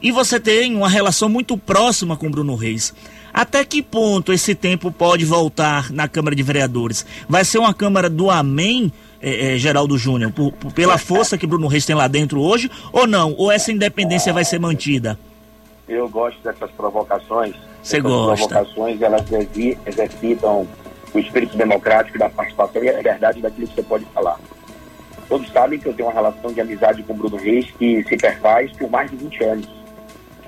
[0.00, 2.94] E você tem uma relação muito próxima com Bruno Reis.
[3.32, 7.06] Até que ponto esse tempo pode voltar na Câmara de Vereadores?
[7.28, 11.46] Vai ser uma Câmara do Amém, é, é, Geraldo Júnior, por, por, pela força que
[11.46, 13.34] Bruno Reis tem lá dentro hoje, ou não?
[13.38, 15.18] Ou essa independência vai ser mantida?
[15.88, 17.54] Eu gosto dessas provocações.
[17.82, 18.48] Você gosta?
[18.48, 19.24] provocações, elas
[19.86, 20.66] exercitam
[21.14, 24.38] o espírito democrático da participação e a verdade daquilo que você pode falar.
[25.28, 28.16] Todos sabem que eu tenho uma relação de amizade com o Bruno Reis que se
[28.16, 29.68] perfaz por mais de 20 anos.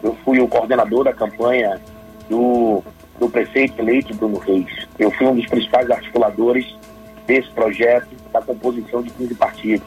[0.02, 1.80] Eu fui o coordenador da campanha
[2.28, 2.82] do,
[3.18, 4.86] do prefeito eleito Bruno Reis.
[4.98, 6.74] Eu fui um dos principais articuladores
[7.26, 9.86] desse projeto, da composição de 15 partidos.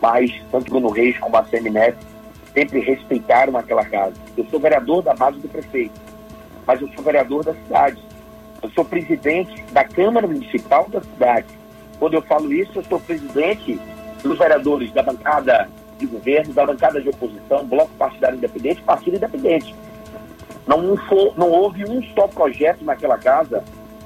[0.00, 1.98] Mas tanto Bruno Reis como a Semineto
[2.52, 4.14] sempre respeitaram aquela casa.
[4.36, 5.98] Eu sou vereador da base do prefeito,
[6.66, 8.02] mas eu sou vereador da cidade.
[8.62, 11.46] Eu sou presidente da Câmara Municipal da cidade.
[11.98, 13.80] Quando eu falo isso, eu sou presidente
[14.22, 19.74] dos vereadores da bancada de governo, da bancada de oposição, Bloco Partidário Independente, Partido Independente.
[20.66, 23.64] Não, for, não houve um só projeto naquela casa,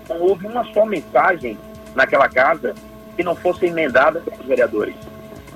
[0.09, 1.59] não houve uma só mensagem
[1.95, 2.75] naquela casa
[3.17, 4.95] que não fosse emendada pelos vereadores.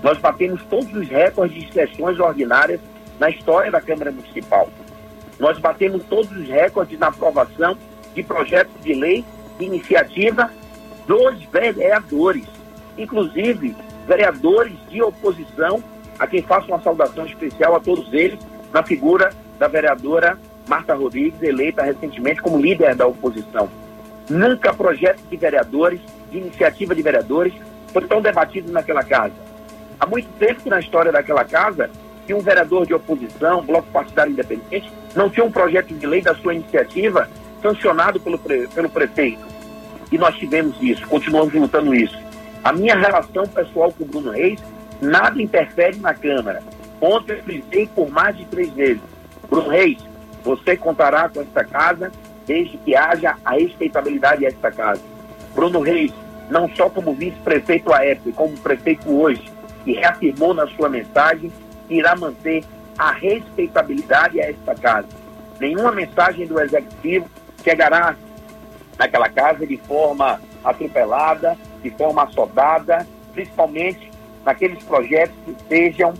[0.02, 2.80] Nós batemos todos os recordes de sessões ordinárias
[3.18, 4.68] na história da Câmara Municipal.
[5.38, 7.76] Nós batemos todos os recordes na aprovação
[8.14, 9.24] de projetos de lei
[9.58, 10.50] de iniciativa
[11.06, 12.46] dos vereadores,
[12.96, 15.82] inclusive vereadores de oposição,
[16.18, 18.38] a quem faço uma saudação especial a todos eles,
[18.72, 23.68] na figura da vereadora Marta Rodrigues, eleita recentemente como líder da oposição.
[24.28, 27.52] Nunca projeto de vereadores, de iniciativa de vereadores,
[27.92, 29.34] foi tão debatido naquela casa.
[29.98, 31.90] Há muito tempo na história daquela casa,
[32.26, 36.34] que um vereador de oposição, bloco partidário independente, não tinha um projeto de lei da
[36.36, 37.28] sua iniciativa
[37.60, 39.44] sancionado pelo, pre, pelo prefeito.
[40.12, 42.16] E nós tivemos isso, continuamos lutando isso.
[42.62, 44.60] A minha relação pessoal com o Bruno Reis,
[45.00, 46.62] nada interfere na Câmara.
[47.00, 49.02] Ontem eu frisei por mais de três vezes.
[49.48, 49.98] Bruno Reis,
[50.42, 52.10] você contará com esta casa
[52.46, 55.02] desde que haja a respeitabilidade desta casa.
[55.54, 56.12] Bruno Reis,
[56.50, 59.44] não só como vice-prefeito à época, como prefeito hoje,
[59.84, 61.52] que reafirmou na sua mensagem
[61.88, 62.64] irá manter
[62.98, 65.08] a respeitabilidade a esta casa.
[65.58, 67.28] Nenhuma mensagem do Executivo
[67.62, 68.16] chegará
[68.98, 74.10] naquela casa de forma atropelada, de forma assodada, principalmente
[74.44, 76.14] naqueles projetos que sejam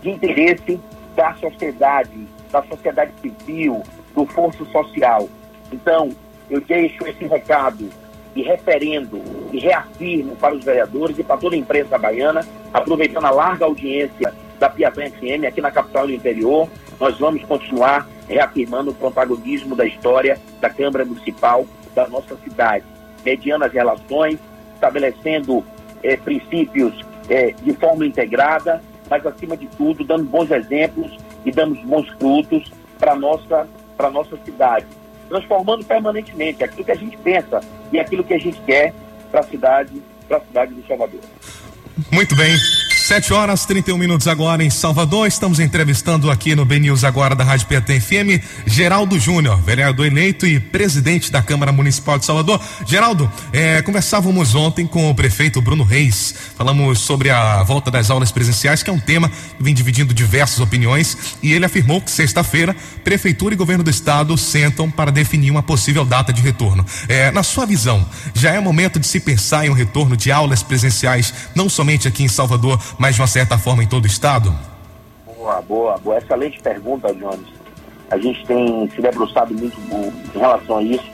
[0.00, 0.80] de interesse
[1.14, 3.82] da sociedade, da sociedade civil,
[4.14, 5.28] do forço social.
[5.72, 6.10] Então,
[6.50, 7.88] eu deixo esse recado
[8.34, 9.20] e referendo
[9.52, 14.32] e reafirmo para os vereadores e para toda a imprensa baiana, aproveitando a larga audiência
[14.58, 19.86] da Piatã FM aqui na capital do interior, nós vamos continuar reafirmando o protagonismo da
[19.86, 22.84] história da Câmara Municipal da nossa cidade,
[23.24, 24.38] mediando as relações,
[24.74, 25.64] estabelecendo
[26.02, 26.94] eh, princípios
[27.28, 32.70] eh, de forma integrada, mas acima de tudo dando bons exemplos e dando bons frutos
[32.98, 34.86] para nossa para nossa cidade,
[35.28, 37.60] transformando permanentemente aquilo que a gente pensa
[37.92, 38.94] e aquilo que a gente quer
[39.30, 41.20] para a cidade, para a cidade de Salvador.
[42.12, 42.54] Muito bem.
[43.08, 45.26] 7 horas 31 minutos agora em Salvador.
[45.26, 50.60] Estamos entrevistando aqui no BNews agora da Rádio PT FM, Geraldo Júnior, vereador eleito e
[50.60, 52.60] presidente da Câmara Municipal de Salvador.
[52.84, 56.34] Geraldo, eh, conversávamos ontem com o prefeito Bruno Reis.
[56.54, 60.60] Falamos sobre a volta das aulas presenciais, que é um tema que vem dividindo diversas
[60.60, 65.62] opiniões, e ele afirmou que sexta-feira, prefeitura e governo do estado sentam para definir uma
[65.62, 66.84] possível data de retorno.
[67.08, 70.62] Eh, na sua visão, já é momento de se pensar em um retorno de aulas
[70.62, 74.54] presenciais, não somente aqui em Salvador, mas de uma certa forma em todo o estado?
[75.24, 76.18] Boa, boa, boa.
[76.18, 77.46] Excelente pergunta, Jones.
[78.10, 79.78] A gente tem se debruçado muito
[80.34, 81.08] em relação a isso.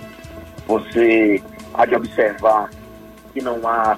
[0.67, 1.43] Você
[1.75, 2.71] há de observar
[3.33, 3.97] que não há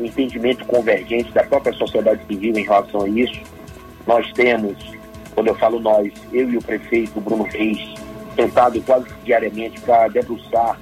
[0.00, 3.40] um entendimento convergente da própria sociedade civil em relação a isso.
[4.06, 4.76] Nós temos,
[5.34, 7.94] quando eu falo nós, eu e o prefeito Bruno Reis,
[8.34, 10.78] tentado quase diariamente para debruçar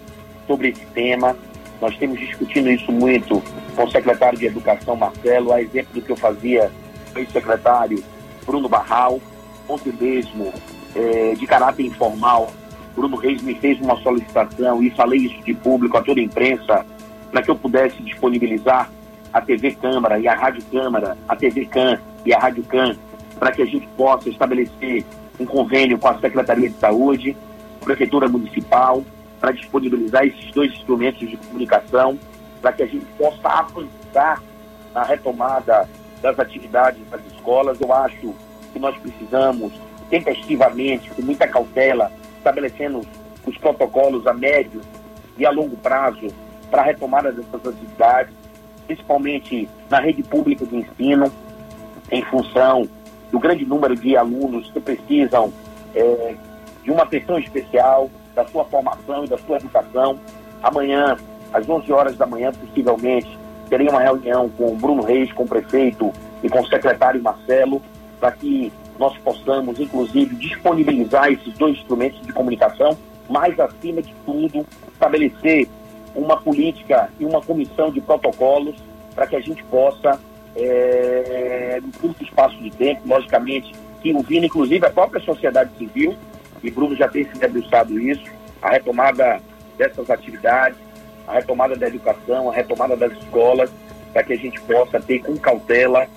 [0.46, 1.36] sobre esse tema.
[1.80, 3.42] Nós temos discutindo isso muito
[3.74, 6.70] com o secretário de Educação, Marcelo, a exemplo do que eu fazia
[7.12, 8.02] com o secretário
[8.44, 9.20] Bruno Barral,
[9.68, 10.52] ontem mesmo,
[10.94, 12.50] eh, de caráter informal,
[12.94, 16.86] Bruno Reis me fez uma solicitação e falei isso de público a toda a imprensa,
[17.30, 18.90] para que eu pudesse disponibilizar
[19.32, 22.96] a TV Câmara e a Rádio Câmara, a TV CAN e a Rádio CAN,
[23.38, 25.04] para que a gente possa estabelecer
[25.38, 27.36] um convênio com a Secretaria de Saúde,
[27.84, 29.04] Prefeitura Municipal,
[29.40, 32.18] para disponibilizar esses dois instrumentos de comunicação
[32.60, 34.42] para que a gente possa avançar
[34.94, 35.88] na retomada
[36.22, 37.80] das atividades das escolas.
[37.80, 38.34] Eu acho
[38.72, 39.72] que nós precisamos,
[40.10, 43.02] tempestivamente, com muita cautela, estabelecendo
[43.46, 44.80] os protocolos a médio
[45.38, 46.28] e a longo prazo
[46.70, 48.34] para a retomada dessas atividades,
[48.86, 51.30] principalmente na rede pública de ensino,
[52.10, 52.88] em função
[53.30, 55.52] do grande número de alunos que precisam
[55.94, 56.34] é,
[56.82, 60.20] de uma atenção especial, da sua formação e da sua educação.
[60.62, 61.16] Amanhã,
[61.52, 63.36] às 11 horas da manhã, possivelmente,
[63.68, 67.80] terei uma reunião com o Bruno Reis, com o prefeito e com o secretário Marcelo,
[68.20, 72.96] para que nós possamos, inclusive, disponibilizar esses dois instrumentos de comunicação,
[73.28, 75.68] mas, acima de tudo, estabelecer
[76.14, 78.76] uma política e uma comissão de protocolos
[79.14, 80.20] para que a gente possa,
[80.54, 86.14] é, no curto espaço de tempo, logicamente, que ouvindo, inclusive, a própria sociedade civil,
[86.66, 88.24] e Bruno já tem se debruçado isso,
[88.60, 89.40] a retomada
[89.78, 90.78] dessas atividades,
[91.26, 93.70] a retomada da educação, a retomada das escolas,
[94.12, 96.08] para que a gente possa ter com cautela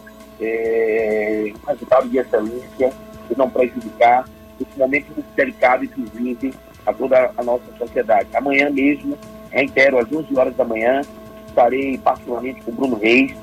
[0.42, 2.92] é, um resultado de excelência
[3.30, 4.26] e não prejudicar
[4.60, 6.54] esse momento delicado e que vive
[6.86, 8.30] a toda a nossa sociedade.
[8.34, 9.18] Amanhã mesmo,
[9.52, 11.02] reitero, às 11 horas da manhã,
[11.48, 13.36] estarei particularmente com o Bruno Reis,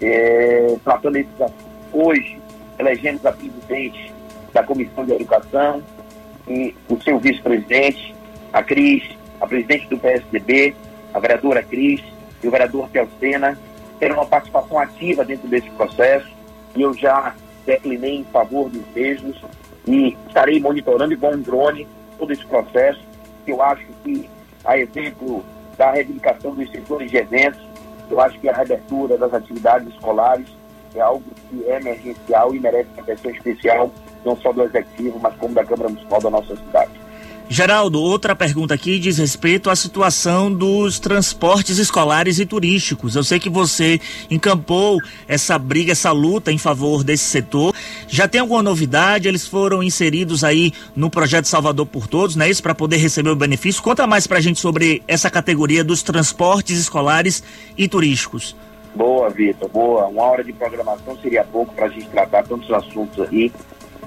[0.00, 1.64] é, tratando esses assuntos.
[1.92, 2.38] Hoje,
[2.78, 4.12] elegemos a presidente
[4.52, 5.82] da Comissão de Educação
[6.48, 8.14] e o seu vice-presidente,
[8.52, 9.02] a Cris,
[9.40, 10.74] a presidente do PSDB,
[11.12, 12.02] a vereadora Cris
[12.42, 13.58] e o vereador Telcena
[13.98, 16.28] terão uma participação ativa dentro desse processo
[16.76, 19.40] e eu já declinei em favor dos mesmos
[19.86, 21.86] e estarei monitorando igual um drone
[22.18, 23.00] todo esse processo.
[23.46, 24.28] Eu acho que,
[24.64, 25.44] a exemplo
[25.76, 27.60] da reivindicação dos setores de eventos,
[28.10, 30.46] eu acho que a reabertura das atividades escolares
[30.94, 33.90] é algo que é emergencial e merece atenção especial,
[34.24, 37.04] não só do Executivo, mas como da Câmara Municipal da nossa cidade.
[37.46, 43.14] Geraldo, outra pergunta aqui diz respeito à situação dos transportes escolares e turísticos.
[43.14, 47.74] Eu sei que você encampou essa briga, essa luta em favor desse setor.
[48.08, 49.28] Já tem alguma novidade?
[49.28, 52.62] Eles foram inseridos aí no projeto Salvador por Todos, não é isso?
[52.62, 53.82] Para poder receber o benefício.
[53.82, 57.42] Conta mais para a gente sobre essa categoria dos transportes escolares
[57.76, 58.56] e turísticos.
[58.94, 60.06] Boa, Vitor, boa.
[60.06, 63.52] Uma hora de programação seria pouco para a gente tratar tantos assuntos aí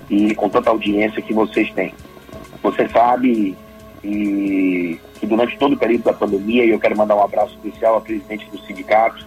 [0.10, 1.94] e com tanta audiência que vocês têm.
[2.64, 3.56] Você sabe
[4.04, 7.96] e, que durante todo o período da pandemia, e eu quero mandar um abraço especial
[7.96, 9.26] ao presidente do sindicato,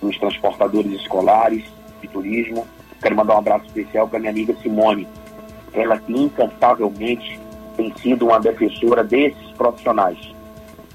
[0.00, 1.64] dos transportadores escolares
[2.00, 2.66] de turismo,
[3.00, 5.06] quero mandar um abraço especial para minha amiga Simone,
[5.72, 7.38] ela que incansavelmente
[7.76, 10.18] tem sido uma defensora desses profissionais.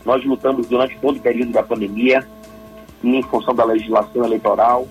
[0.04, 2.28] Nós lutamos durante todo o período da pandemia
[3.04, 4.88] e em função da legislação eleitoral,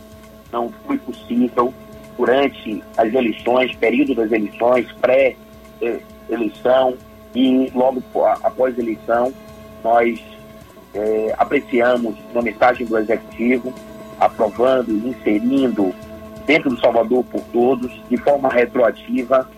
[0.53, 1.73] não foi possível
[2.21, 5.35] durante as eleições, período das eleições, pré
[5.81, 6.95] eh, eleição
[7.35, 8.03] e logo
[8.43, 9.33] após eleição
[9.83, 10.21] nós
[10.93, 13.73] é, apreciamos uma mensagem do Executivo
[14.19, 15.95] aprovando, inserindo
[16.45, 19.49] dentro do Salvador por Todos, de forma retroativa,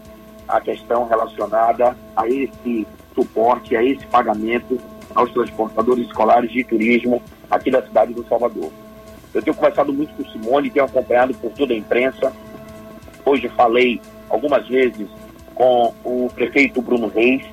[0.46, 4.78] a questão relacionada a esse suporte, a esse pagamento
[5.16, 7.20] aos transportadores escolares de turismo
[7.50, 8.70] aqui da cidade do Salvador.
[9.34, 12.32] Eu tenho conversado muito com o Simone, tenho acompanhado por toda a imprensa.
[13.24, 15.08] Hoje falei algumas vezes
[15.54, 17.44] com o prefeito Bruno Reis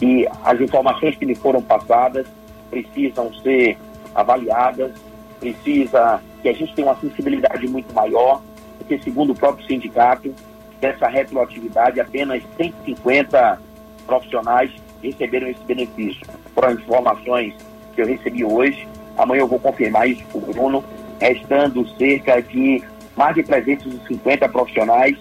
[0.00, 2.26] e as informações que lhe foram passadas
[2.70, 3.76] precisam ser
[4.14, 4.92] avaliadas,
[5.38, 8.40] precisa que a gente tenha uma sensibilidade muito maior,
[8.78, 10.34] porque segundo o próprio sindicato,
[10.80, 13.60] dessa retroatividade, apenas 150
[14.06, 14.72] profissionais
[15.02, 16.26] receberam esse benefício.
[16.54, 17.54] Foram informações
[17.94, 20.84] que eu recebi hoje, amanhã eu vou confirmar isso com o Bruno,
[21.20, 22.82] restando cerca de
[23.16, 25.16] mais de 350 profissionais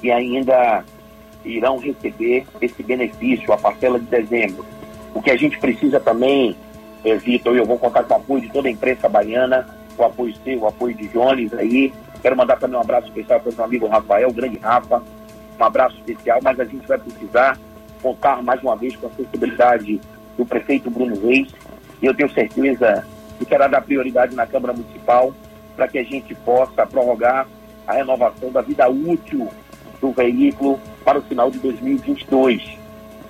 [0.00, 0.84] que ainda
[1.44, 4.64] irão receber esse benefício, a parcela de dezembro.
[5.14, 6.56] O que a gente precisa também,
[7.04, 10.34] é, Vitor, eu vou contar com o apoio de toda a imprensa baiana, o apoio
[10.44, 11.92] seu, o apoio de Jones aí.
[12.22, 15.02] Quero mandar também um abraço especial para o meu amigo Rafael, o grande Rafa.
[15.58, 17.58] Um abraço especial, mas a gente vai precisar
[18.02, 20.00] contar mais uma vez com a sensibilidade
[20.36, 21.48] do prefeito Bruno Reis.
[22.00, 23.04] E eu tenho certeza
[23.38, 25.32] que será dar prioridade na Câmara Municipal
[25.78, 27.46] para que a gente possa prorrogar
[27.86, 29.46] a renovação da vida útil
[30.00, 32.76] do veículo para o final de 2022.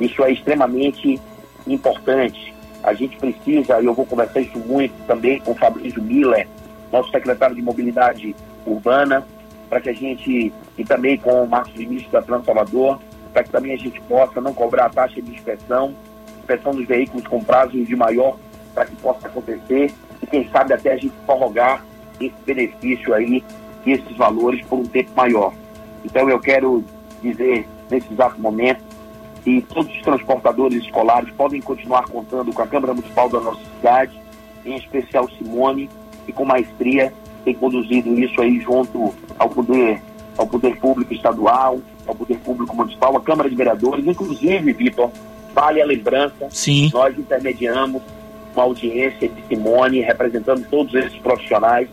[0.00, 1.20] Isso é extremamente
[1.66, 2.54] importante.
[2.82, 6.48] A gente precisa, e eu vou conversar isso muito também com o Fabrício Miller,
[6.90, 8.34] nosso secretário de Mobilidade
[8.64, 9.26] Urbana,
[9.68, 12.98] para que a gente, e também com o Marcos Vinícius da Trans Salvador,
[13.30, 15.94] para que também a gente possa não cobrar a taxa de inspeção,
[16.38, 18.38] inspeção dos veículos com prazo de maior,
[18.74, 19.92] para que possa acontecer,
[20.22, 21.84] e quem sabe até a gente prorrogar
[22.20, 23.42] esse benefício aí,
[23.86, 25.52] esses valores por um tempo maior.
[26.04, 26.84] Então eu quero
[27.22, 28.82] dizer nesse exato momento
[29.44, 34.18] que todos os transportadores escolares podem continuar contando com a Câmara Municipal da nossa cidade
[34.64, 35.88] em especial Simone,
[36.26, 37.12] que com maestria
[37.44, 40.02] tem conduzido isso aí junto ao poder,
[40.36, 45.10] ao poder público estadual, ao poder público municipal, à Câmara de Vereadores, inclusive, Vitor,
[45.54, 46.90] vale a lembrança, Sim.
[46.92, 48.02] nós intermediamos
[48.54, 51.88] uma audiência de Simone, representando todos esses profissionais,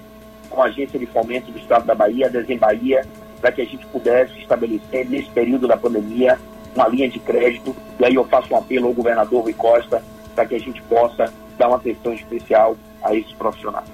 [0.49, 4.39] com a Agência de Fomento do Estado da Bahia, a para que a gente pudesse
[4.39, 6.39] estabelecer, nesse período da pandemia,
[6.75, 7.75] uma linha de crédito.
[7.99, 10.01] E aí eu faço um apelo ao governador Rui Costa
[10.33, 13.85] para que a gente possa dar uma atenção especial a esses profissionais.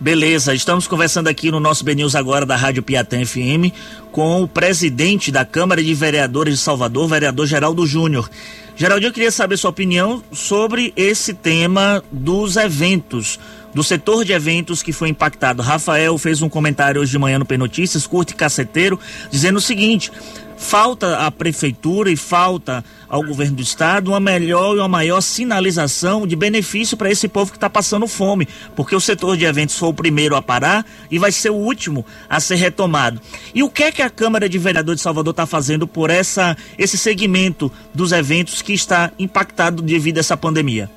[0.00, 3.74] Beleza, estamos conversando aqui no nosso BNews agora da Rádio Piatã FM
[4.12, 8.30] com o presidente da Câmara de Vereadores de Salvador, vereador Geraldo Júnior.
[8.76, 13.40] Geraldo, eu queria saber sua opinião sobre esse tema dos eventos,
[13.78, 15.62] do setor de eventos que foi impactado.
[15.62, 18.98] Rafael fez um comentário hoje de manhã no P Notícias, curto e caceteiro,
[19.30, 20.10] dizendo o seguinte:
[20.56, 26.26] falta à prefeitura e falta ao governo do estado uma melhor e uma maior sinalização
[26.26, 29.90] de benefício para esse povo que está passando fome, porque o setor de eventos foi
[29.90, 33.20] o primeiro a parar e vai ser o último a ser retomado.
[33.54, 36.56] E o que é que a Câmara de Vereadores de Salvador está fazendo por essa
[36.76, 40.90] esse segmento dos eventos que está impactado devido a essa pandemia?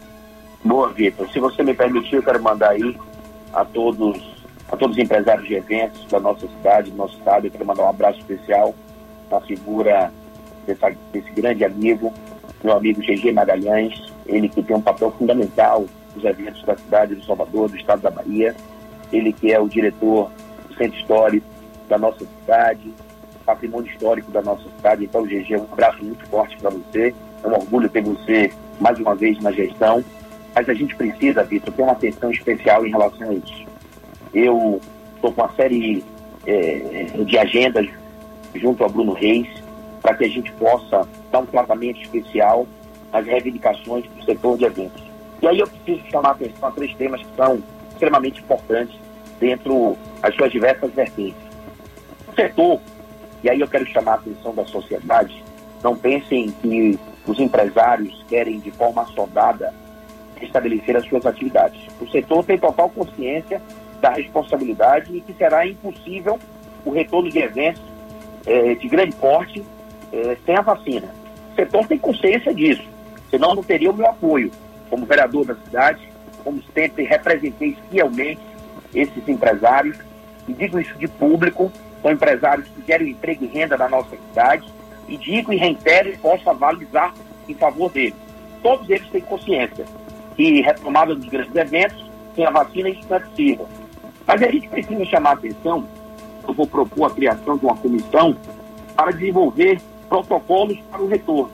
[0.63, 1.27] Boa, Vitor.
[1.31, 2.97] Se você me permitir, eu quero mandar aí
[3.53, 4.31] a todos
[4.71, 7.83] a todos os empresários de eventos da nossa cidade, do nosso estado, eu quero mandar
[7.83, 8.73] um abraço especial
[9.29, 10.13] na figura
[10.65, 12.13] dessa, desse grande amigo,
[12.63, 15.85] meu amigo GG Magalhães, ele que tem um papel fundamental
[16.15, 18.55] nos eventos da cidade de Salvador, do estado da Bahia,
[19.11, 20.31] ele que é o diretor
[20.69, 21.47] do centro histórico
[21.89, 22.93] da nossa cidade,
[23.45, 25.03] patrimônio histórico da nossa cidade.
[25.03, 27.13] Então, GG, um abraço muito forte para você.
[27.43, 30.03] É um orgulho ter você mais uma vez na gestão.
[30.53, 33.65] Mas a gente precisa, Vitor, ter uma atenção especial em relação a isso.
[34.33, 34.81] Eu
[35.15, 36.03] estou com uma série
[36.45, 37.87] é, de agendas
[38.55, 39.47] junto ao Bruno Reis
[40.01, 42.67] para que a gente possa dar um tratamento especial
[43.13, 45.03] às reivindicações do setor de eventos.
[45.41, 48.95] E aí eu preciso chamar a atenção a três temas que são extremamente importantes
[49.39, 51.41] dentro das suas diversas vertentes.
[52.27, 52.79] O setor,
[53.43, 55.43] e aí eu quero chamar a atenção da sociedade,
[55.83, 59.73] não pensem que os empresários querem de forma soldada
[60.45, 61.79] estabelecer as suas atividades.
[61.99, 63.61] O setor tem total consciência
[63.99, 66.39] da responsabilidade e que será impossível
[66.83, 67.81] o retorno de eventos
[68.45, 69.63] é, de grande porte
[70.11, 71.13] é, sem a vacina.
[71.51, 72.83] O setor tem consciência disso,
[73.29, 74.51] senão não teria o meu apoio
[74.89, 76.01] como vereador da cidade,
[76.43, 78.41] como sempre representei fielmente
[78.93, 79.97] esses empresários,
[80.47, 81.71] e digo isso de público,
[82.01, 84.67] são empresários que gerem emprego e renda na nossa cidade,
[85.07, 87.13] e digo e reitero e posso avalizar
[87.47, 88.15] em favor deles.
[88.61, 89.85] Todos eles têm consciência
[90.41, 93.67] que retomada dos grandes eventos, sem a vacina, possível.
[94.25, 95.85] Mas a gente precisa chamar a atenção,
[96.47, 98.35] eu vou propor a criação de uma comissão
[98.95, 99.79] para desenvolver
[100.09, 101.51] protocolos para o retorno.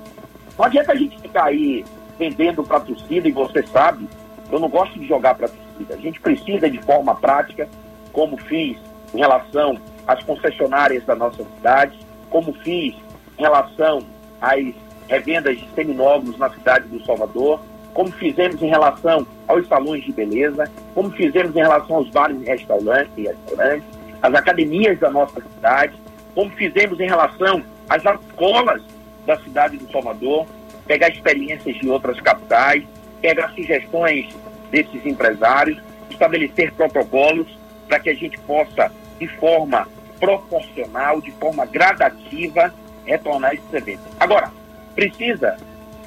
[0.57, 1.83] Não adianta a gente ficar aí
[2.17, 4.07] vendendo para a torcida, e você sabe,
[4.49, 5.95] eu não gosto de jogar para a torcida.
[5.95, 7.67] A gente precisa de forma prática,
[8.13, 8.77] como fiz
[9.13, 9.77] em relação
[10.07, 12.95] às concessionárias da nossa cidade, como fiz
[13.37, 13.99] em relação
[14.41, 14.73] às
[15.07, 17.59] revendas de seminóbulos na cidade do Salvador,
[17.97, 22.45] como fizemos em relação aos salões de beleza, como fizemos em relação aos bares e
[22.45, 23.87] restaurantes, restaurantes
[24.21, 25.95] as academias da nossa cidade,
[26.35, 28.83] como fizemos em relação às escolas
[29.25, 30.45] da cidade do Salvador,
[30.85, 32.83] pegar experiências de outras capitais,
[33.19, 34.27] pegar sugestões
[34.69, 37.47] desses empresários, estabelecer protocolos
[37.87, 39.87] para que a gente possa, de forma
[40.19, 42.71] proporcional, de forma gradativa,
[43.05, 44.05] retornar esses eventos.
[44.19, 44.51] Agora,
[44.93, 45.57] precisa,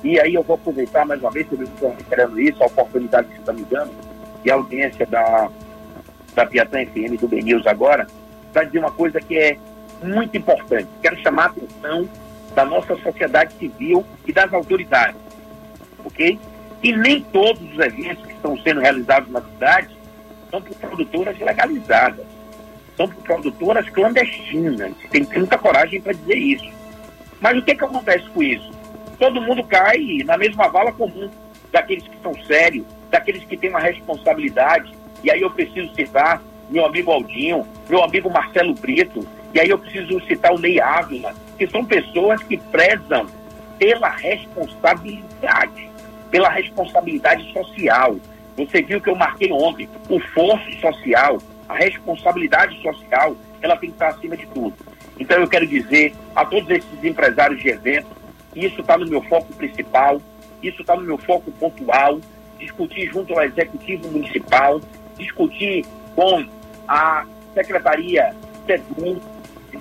[0.03, 3.29] e aí eu vou aproveitar mais uma vez, que eu estou reiterando isso, a oportunidade
[3.29, 3.93] que você está me dando,
[4.45, 5.51] e a audiência da,
[6.35, 8.07] da Piatã FM, do BNews agora,
[8.53, 9.59] para dizer uma coisa que é
[10.03, 10.89] muito importante.
[11.03, 12.09] Quero chamar a atenção
[12.55, 15.21] da nossa sociedade civil e das autoridades,
[16.05, 16.39] ok?
[16.83, 19.95] E nem todos os eventos que estão sendo realizados na cidade
[20.51, 22.27] são por produtoras legalizadas,
[22.97, 24.95] são por produtoras clandestinas.
[25.11, 26.71] Tem muita coragem para dizer isso.
[27.41, 28.80] Mas o que, que acontece com isso?
[29.21, 31.31] Todo mundo cai na mesma vala comum
[31.71, 34.95] daqueles que são sérios, daqueles que têm uma responsabilidade.
[35.23, 39.79] E aí eu preciso citar meu amigo Aldinho, meu amigo Marcelo Brito, e aí eu
[39.79, 43.27] preciso citar o Ney Ávila, que são pessoas que prezam
[43.79, 45.91] pela responsabilidade,
[46.31, 48.17] pela responsabilidade social.
[48.57, 51.37] Você viu que eu marquei ontem, o forço social,
[51.69, 54.75] a responsabilidade social, ela tem que estar acima de tudo.
[55.19, 58.20] Então eu quero dizer a todos esses empresários de eventos,
[58.55, 60.21] isso está no meu foco principal,
[60.63, 62.21] isso está no meu foco pontual,
[62.59, 64.81] discutir junto ao Executivo Municipal,
[65.17, 65.85] discutir
[66.15, 66.45] com
[66.87, 67.25] a
[67.55, 68.35] Secretaria
[68.67, 69.21] SEDUM,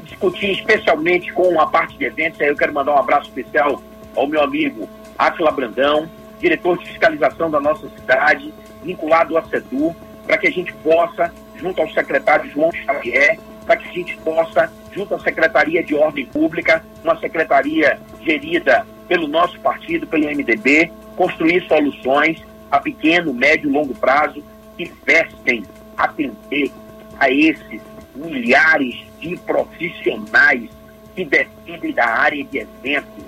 [0.04, 2.40] discutir especialmente com a parte de eventos.
[2.42, 3.82] Aí eu quero mandar um abraço especial
[4.16, 6.10] ao meu amigo Atila Brandão,
[6.40, 8.54] diretor de fiscalização da nossa cidade,
[8.84, 9.96] vinculado ao SEDU,
[10.26, 14.72] para que a gente possa, junto ao secretário João Xavier, para que a gente possa,
[14.92, 21.66] junto à Secretaria de Ordem Pública, uma secretaria gerida pelo nosso partido, pelo MDB, construir
[21.68, 24.44] soluções a pequeno, médio e longo prazo
[24.78, 25.64] que vestem
[25.98, 26.72] atender
[27.20, 27.82] a esses
[28.16, 30.70] milhares de profissionais
[31.16, 33.24] que dependem da área de eventos.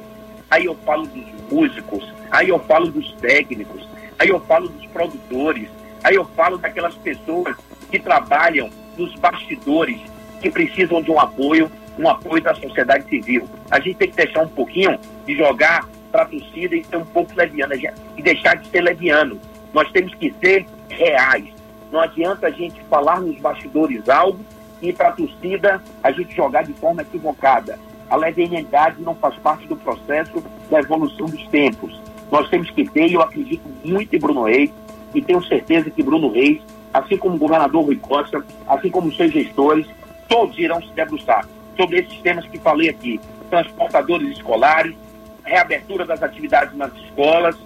[0.50, 3.88] Aí eu falo dos músicos, aí eu falo dos técnicos,
[4.18, 5.68] aí eu falo dos produtores,
[6.04, 7.56] aí eu falo daquelas pessoas
[7.90, 10.00] que trabalham nos bastidores,
[10.42, 13.48] que precisam de um apoio, um apoio da sociedade civil.
[13.70, 17.06] A gente tem que deixar um pouquinho de jogar para a torcida e ser um
[17.06, 17.74] pouco leviano,
[18.18, 19.40] e deixar de ser leviano.
[19.74, 21.46] Nós temos que ser reais.
[21.92, 24.40] Não adianta a gente falar nos bastidores algo
[24.82, 27.80] e para a torcida a gente jogar de forma equivocada.
[28.10, 32.02] A levianidade não faz parte do processo da evolução dos tempos.
[32.30, 34.72] Nós temos que ter, e eu acredito muito em Bruno Reis,
[35.14, 36.62] e tenho certeza que Bruno Reis,
[36.94, 39.86] assim como o governador Rui Costa, assim como seus gestores,
[40.32, 43.20] todos irão se debruçar sobre esses temas que falei aqui.
[43.50, 44.96] Transportadores escolares,
[45.44, 47.58] reabertura das atividades nas escolas,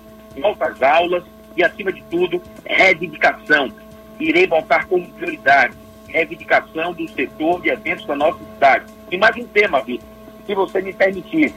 [0.42, 1.24] voltas aulas
[1.56, 3.72] e, acima de tudo, reivindicação.
[4.20, 5.76] Irei voltar como prioridade,
[6.08, 8.86] reivindicação do setor de eventos da nossa cidade.
[9.12, 10.08] E mais um tema, Vitor,
[10.48, 11.54] se você me permitir.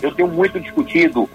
[0.00, 1.28] Eu tenho muito discutido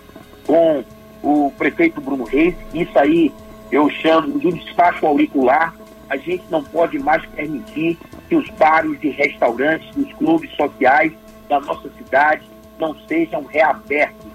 [0.46, 0.84] com
[1.22, 3.32] o prefeito Bruno Reis, isso aí
[3.72, 5.76] eu chamo de despacho auricular.
[6.10, 7.98] A gente não pode mais permitir
[8.32, 11.12] que os bares e restaurantes dos clubes sociais
[11.50, 12.42] da nossa cidade
[12.80, 14.26] não sejam reabertos.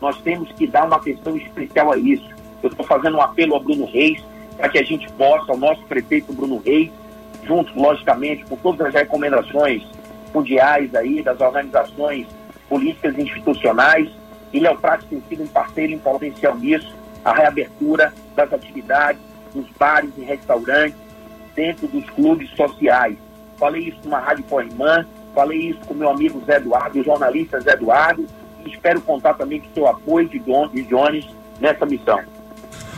[0.00, 2.28] Nós temos que dar uma atenção especial a isso.
[2.64, 4.20] Eu estou fazendo um apelo ao Bruno Reis
[4.56, 6.90] para que a gente possa, o nosso prefeito Bruno Reis,
[7.44, 9.84] junto, logicamente, com todas as recomendações
[10.34, 12.26] mundiais aí, das organizações
[12.68, 14.10] políticas institucionais,
[14.52, 16.92] e Léo Prats tem sido um parceiro em potencial nisso,
[17.24, 19.22] a reabertura das atividades
[19.54, 20.98] dos bares e restaurantes
[21.54, 23.16] dentro dos clubes sociais.
[23.56, 27.72] Falei isso numa rádio irmã, falei isso com meu amigo Zé Eduardo, o jornalista Zé
[27.72, 28.26] Eduardo,
[28.64, 31.26] e espero contar também com seu apoio de, Don, de Jones
[31.60, 32.20] nessa missão.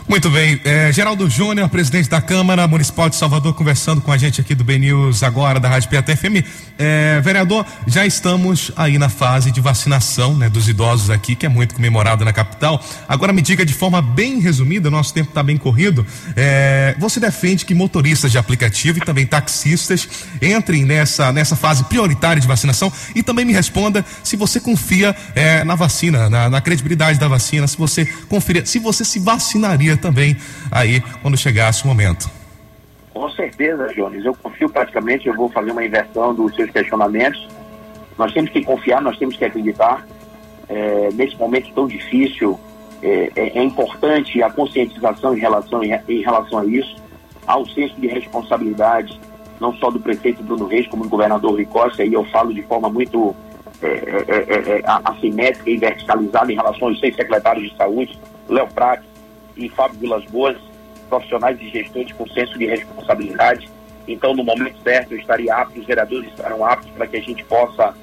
[0.09, 4.39] Muito bem, é, Geraldo Júnior, presidente da Câmara Municipal de Salvador, conversando com a gente
[4.39, 6.45] aqui do BNews agora, da Rádio PATFM.
[6.79, 11.49] É, vereador, já estamos aí na fase de vacinação né, dos idosos aqui, que é
[11.49, 12.81] muito comemorado na capital.
[13.05, 16.07] Agora me diga de forma bem resumida, nosso tempo está bem corrido.
[16.37, 20.07] É, você defende que motoristas de aplicativo e também taxistas
[20.41, 25.65] entrem nessa, nessa fase prioritária de vacinação e também me responda se você confia é,
[25.65, 30.37] na vacina, na, na credibilidade da vacina, se você confia, se você se vacinaria também
[30.71, 32.29] aí quando chegasse o momento.
[33.13, 34.23] Com certeza, Jones.
[34.23, 37.47] Eu confio praticamente, eu vou fazer uma inversão dos seus questionamentos.
[38.17, 40.05] Nós temos que confiar, nós temos que acreditar.
[40.69, 42.59] É, nesse momento tão difícil,
[43.01, 46.95] é, é, é, importante a conscientização em relação, em, em relação a isso,
[47.45, 49.19] ao senso de responsabilidade,
[49.59, 52.61] não só do prefeito Bruno Reis, como do governador Rui Costa, e eu falo de
[52.63, 53.35] forma muito
[53.81, 58.19] é, é, é, assimétrica e verticalizada em relação aos seis secretários de saúde,
[58.49, 59.07] Léo Prates,
[59.57, 60.57] e Fábio Vilas Boas,
[61.09, 63.69] profissionais e gestores com senso de responsabilidade.
[64.07, 67.43] Então, no momento certo, eu estaria apto, os vereadores estarão aptos para que a gente
[67.43, 67.93] possa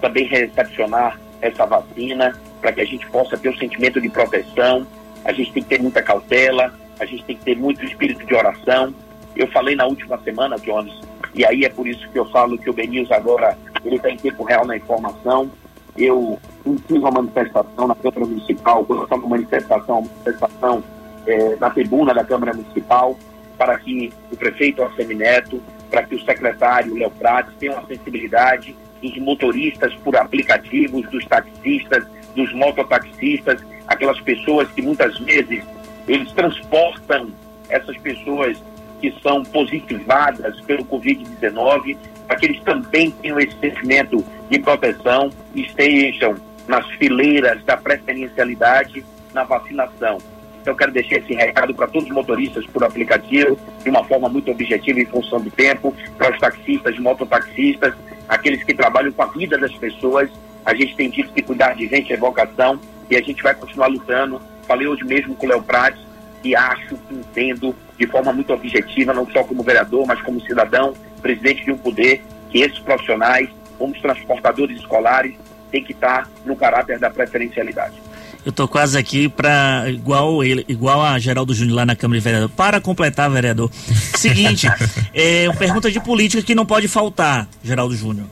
[0.00, 4.86] também recepcionar essa vacina, para que a gente possa ter o sentimento de proteção.
[5.24, 8.34] A gente tem que ter muita cautela, a gente tem que ter muito espírito de
[8.34, 8.94] oração.
[9.34, 10.94] Eu falei na última semana, Jones,
[11.34, 14.16] e aí é por isso que eu falo que o Benils agora ele está em
[14.16, 15.50] tempo real na informação.
[15.96, 16.38] Eu
[16.86, 20.82] fiz uma manifestação na Câmara Municipal, quando eu uma manifestação, manifestação
[21.26, 23.16] é, na tribuna da Câmara Municipal,
[23.56, 24.82] para que o prefeito
[25.16, 31.24] Neto, para que o secretário Léo Prates tenham a sensibilidade dos motoristas por aplicativos, dos
[31.26, 32.04] taxistas,
[32.34, 35.62] dos mototaxistas, aquelas pessoas que muitas vezes
[36.08, 37.28] eles transportam
[37.68, 38.62] essas pessoas
[39.00, 41.96] que são positivadas pelo Covid-19,
[42.26, 49.04] para que eles também tenham esse sentimento de proteção e estejam nas fileiras da preferencialidade
[49.32, 50.18] na vacinação.
[50.64, 54.50] Então, quero deixar esse recado para todos os motoristas por aplicativo, de uma forma muito
[54.50, 57.92] objetiva em função do tempo, para os taxistas, mototaxistas,
[58.26, 60.30] aqueles que trabalham com a vida das pessoas.
[60.64, 63.88] A gente tem dito que cuidar de gente é vocação e a gente vai continuar
[63.88, 64.40] lutando.
[64.66, 66.00] Falei hoje mesmo com o Léo Prates
[66.42, 70.94] e acho que entendo de forma muito objetiva, não só como vereador, mas como cidadão,
[71.20, 75.34] presidente de um poder, que esses profissionais, como os transportadores escolares,
[75.70, 78.03] têm que estar no caráter da preferencialidade.
[78.44, 82.24] Eu tô quase aqui para igual ele, igual a Geraldo Júnior lá na Câmara de
[82.24, 82.48] Vereador.
[82.50, 83.70] Para completar, vereador.
[84.16, 84.66] Seguinte,
[85.14, 88.26] é uma pergunta de política que não pode faltar, Geraldo Júnior.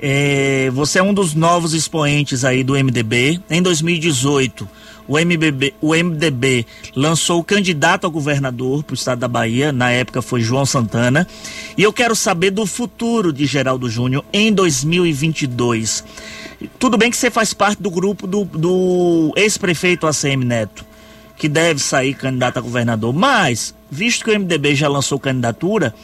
[0.00, 3.40] É, você é um dos novos expoentes aí do MDB.
[3.48, 4.68] Em 2018,
[5.06, 9.90] o MBB, o MDB lançou o candidato a governador para o estado da Bahia, na
[9.90, 11.26] época foi João Santana,
[11.76, 16.04] e eu quero saber do futuro de Geraldo Júnior em 2022.
[16.78, 20.84] Tudo bem que você faz parte do grupo do, do ex-prefeito ACM Neto,
[21.36, 25.94] que deve sair candidato a governador, mas, visto que o MDB já lançou candidatura,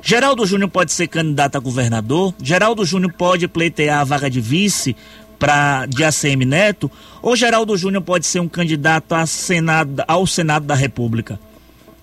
[0.00, 4.96] Geraldo Júnior pode ser candidato a governador, Geraldo Júnior pode pleitear a vaga de vice
[5.38, 6.90] para de ACM Neto,
[7.22, 11.38] ou Geraldo Júnior pode ser um candidato a Senado, ao Senado da República?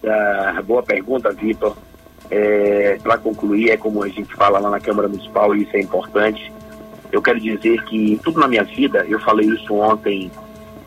[0.06, 1.76] Ah, boa pergunta, Vitor.
[2.30, 5.80] É, para concluir, é como a gente fala lá na Câmara Municipal, e isso é
[5.80, 6.52] importante.
[7.16, 10.30] Eu quero dizer que tudo na minha vida, eu falei isso ontem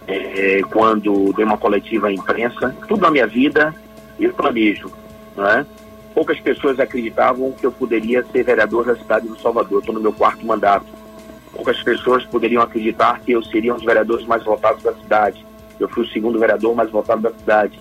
[0.07, 3.75] é, quando dei uma coletiva à imprensa, tudo na minha vida
[4.21, 4.93] eu planejo,
[5.35, 5.65] não é?
[6.13, 9.79] Poucas pessoas acreditavam que eu poderia ser vereador da cidade do Salvador.
[9.79, 10.85] Estou no meu quarto mandato.
[11.51, 15.47] Poucas pessoas poderiam acreditar que eu seria um dos vereadores mais votados da cidade.
[15.81, 17.81] Eu fui o segundo vereador mais votado da cidade.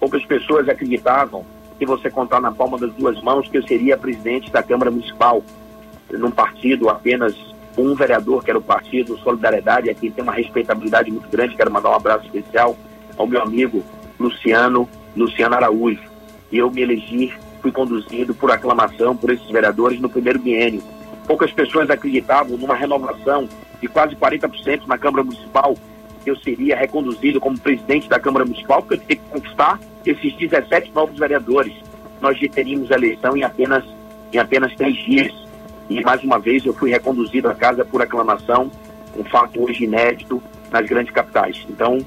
[0.00, 1.46] Poucas pessoas acreditavam
[1.78, 5.44] que você contar na palma das duas mãos que eu seria presidente da Câmara Municipal,
[6.10, 11.28] num partido apenas um vereador, que era o Partido Solidariedade, aqui tem uma respeitabilidade muito
[11.28, 11.56] grande.
[11.56, 12.76] Quero mandar um abraço especial
[13.16, 13.82] ao meu amigo
[14.18, 16.02] Luciano, Luciano Araújo.
[16.50, 20.82] E eu me elegi, fui conduzido por aclamação por esses vereadores no primeiro biênio.
[21.26, 23.48] Poucas pessoas acreditavam numa renovação
[23.80, 25.76] de quase 40% na Câmara Municipal.
[26.24, 30.92] Eu seria reconduzido como presidente da Câmara Municipal, porque eu teria que conquistar esses 17
[30.94, 31.74] novos vereadores.
[32.20, 33.84] Nós teríamos a eleição em apenas,
[34.32, 35.43] em apenas três dias.
[35.88, 38.70] E mais uma vez eu fui reconduzido à casa por aclamação,
[39.16, 41.64] um fato hoje inédito nas grandes capitais.
[41.68, 41.98] Então,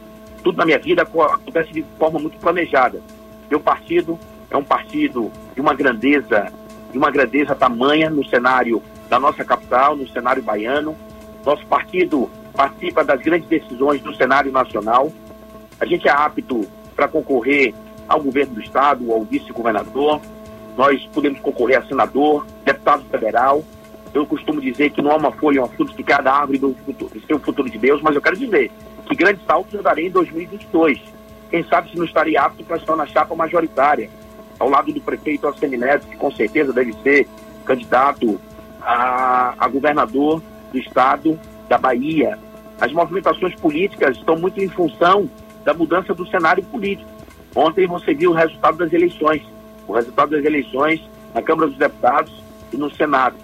[0.44, 3.02] tudo na minha vida acontece de forma muito planejada.
[3.50, 4.18] Meu partido
[4.50, 6.52] é um partido de uma grandeza,
[6.92, 10.96] de uma grandeza tamanha no cenário da nossa capital, no cenário baiano.
[11.46, 15.12] Nosso partido participa das grandes decisões do cenário nacional.
[15.80, 16.66] A gente é apto
[16.96, 17.74] para concorrer
[18.08, 20.20] ao governo do estado, ao vice-governador.
[20.78, 23.64] Nós podemos concorrer a senador, deputado federal.
[24.14, 27.14] Eu costumo dizer que não há uma folha, uma fruta de cada árvore do, futuro,
[27.14, 28.72] do seu futuro de Deus, mas eu quero dizer
[29.08, 31.00] que grandes saltos eu darei em 2022.
[31.50, 34.10] Quem sabe se não estaria apto para estar na chapa majoritária,
[34.60, 35.48] ao lado do prefeito
[35.78, 37.28] Neto, que com certeza deve ser
[37.66, 38.40] candidato
[38.82, 42.38] a, a governador do estado da Bahia.
[42.80, 45.30] As movimentações políticas estão muito em função
[45.64, 47.10] da mudança do cenário político.
[47.56, 49.42] Ontem você viu o resultado das eleições,
[49.88, 51.02] o resultado das eleições
[51.34, 52.34] na Câmara dos Deputados
[52.72, 53.36] e no Senado.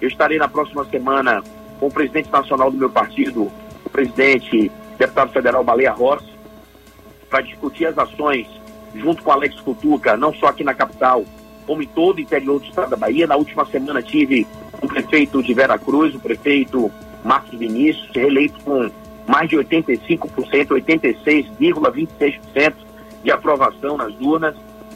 [0.00, 1.42] Eu estarei na próxima semana
[1.78, 3.50] com o presidente nacional do meu partido,
[3.84, 6.30] o presidente deputado federal Baleia Rossi,
[7.28, 8.46] para discutir as ações
[8.94, 11.24] junto com Alex Cutuca, não só aqui na capital,
[11.66, 13.26] como em todo o interior do estado da Bahia.
[13.26, 14.46] Na última semana tive
[14.82, 16.90] o prefeito de Vera Cruz, o prefeito
[17.24, 18.90] Marcos Vinícius, reeleito com
[19.26, 22.74] mais de 85%, 86,26%
[23.22, 24.54] de aprovação nas urnas.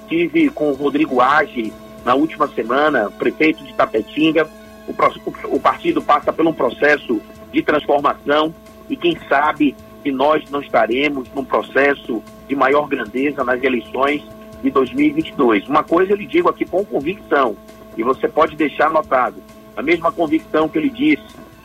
[0.08, 1.72] Tive com o Rodrigo Age
[2.04, 4.48] na última semana, prefeito de Tapetinga.
[4.86, 7.20] O, o partido passa por um processo
[7.52, 8.54] de transformação
[8.88, 14.22] e quem sabe se nós não estaremos num processo de maior grandeza nas eleições
[14.62, 15.66] de 2022.
[15.66, 17.56] Uma coisa eu lhe digo aqui com convicção,
[17.96, 19.36] e você pode deixar anotado,
[19.76, 21.24] a mesma convicção que ele disse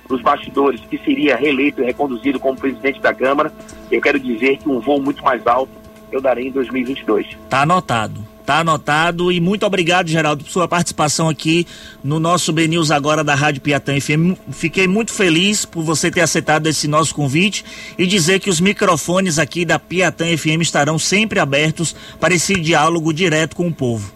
[0.09, 3.53] nos bastidores que seria reeleito e reconduzido como presidente da Câmara,
[3.91, 5.71] eu quero dizer que um voo muito mais alto
[6.11, 7.37] eu darei em 2022.
[7.49, 8.27] Tá anotado.
[8.49, 11.67] Tá anotado e muito obrigado, Geraldo, por sua participação aqui
[12.03, 14.33] no nosso BNews agora da Rádio Piatã FM.
[14.49, 17.63] Fiquei muito feliz por você ter aceitado esse nosso convite
[17.95, 23.13] e dizer que os microfones aqui da Piatã FM estarão sempre abertos para esse diálogo
[23.13, 24.11] direto com o povo.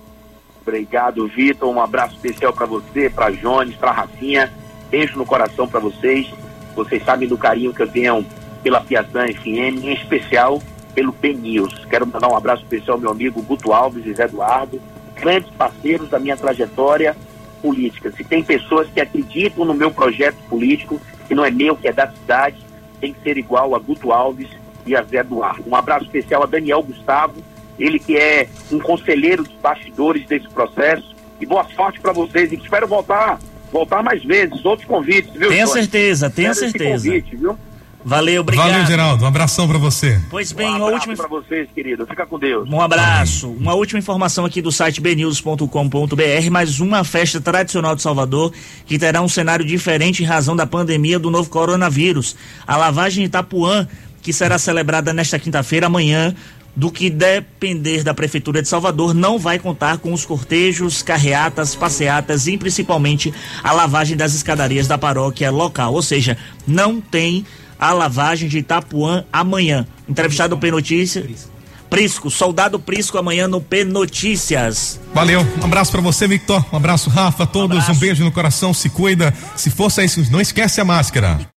[0.64, 1.70] Obrigado, Vitor.
[1.70, 4.52] Um abraço especial para você, para Jones, para Rafinha.
[4.90, 6.28] Beijo no coração para vocês.
[6.76, 8.26] Vocês sabem do carinho que eu tenho
[8.64, 10.60] pela Piatã FM, em especial
[10.94, 11.86] pelo PNews.
[11.86, 14.82] Quero mandar um abraço especial ao meu amigo Guto Alves e Zé Eduardo,
[15.16, 17.16] grandes parceiros da minha trajetória
[17.62, 18.12] política.
[18.12, 21.94] Se tem pessoas que acreditam no meu projeto político, que não é meu, que é
[21.94, 22.58] da cidade,
[23.00, 24.50] tem que ser igual a Guto Alves
[24.86, 25.64] e a Zé Eduardo.
[25.68, 27.42] Um abraço especial a Daniel Gustavo,
[27.80, 31.14] ele que é um conselheiro dos bastidores desse processo.
[31.40, 33.40] E boa sorte para vocês e espero voltar,
[33.72, 35.50] voltar mais vezes, outros convites, viu?
[35.50, 37.06] Tenha certeza, tenha certeza.
[37.06, 37.58] Convite, viu?
[38.06, 38.70] Valeu, obrigado.
[38.70, 39.24] Valeu, Geraldo.
[39.24, 40.20] Um abração para você.
[40.30, 42.06] Pois bem, um uma última para vocês, querido.
[42.06, 42.70] Fica com Deus.
[42.70, 43.48] Um abraço.
[43.48, 43.60] Amém.
[43.60, 48.52] Uma última informação aqui do site bnews.com.br, mais uma festa tradicional de Salvador
[48.86, 52.36] que terá um cenário diferente em razão da pandemia do novo coronavírus.
[52.68, 53.88] A lavagem Itapuã,
[54.22, 56.36] que será celebrada nesta quinta-feira amanhã,
[56.76, 62.48] do que depender da Prefeitura de Salvador, não vai contar com os cortejos, carreatas, passeatas
[62.48, 63.34] e principalmente
[63.64, 65.94] a lavagem das escadarias da paróquia local.
[65.94, 67.46] Ou seja, não tem
[67.84, 69.86] a lavagem de Itapuã amanhã.
[70.08, 71.52] Entrevistado no P Notícias.
[71.90, 75.02] Prisco, soldado Prisco amanhã no P Notícias.
[75.14, 76.66] Valeu, um abraço para você, Victor.
[76.72, 77.90] Um abraço, Rafa, todos.
[77.90, 79.34] Um, um beijo no coração, se cuida.
[79.58, 81.53] Se for sair, não esquece a máscara.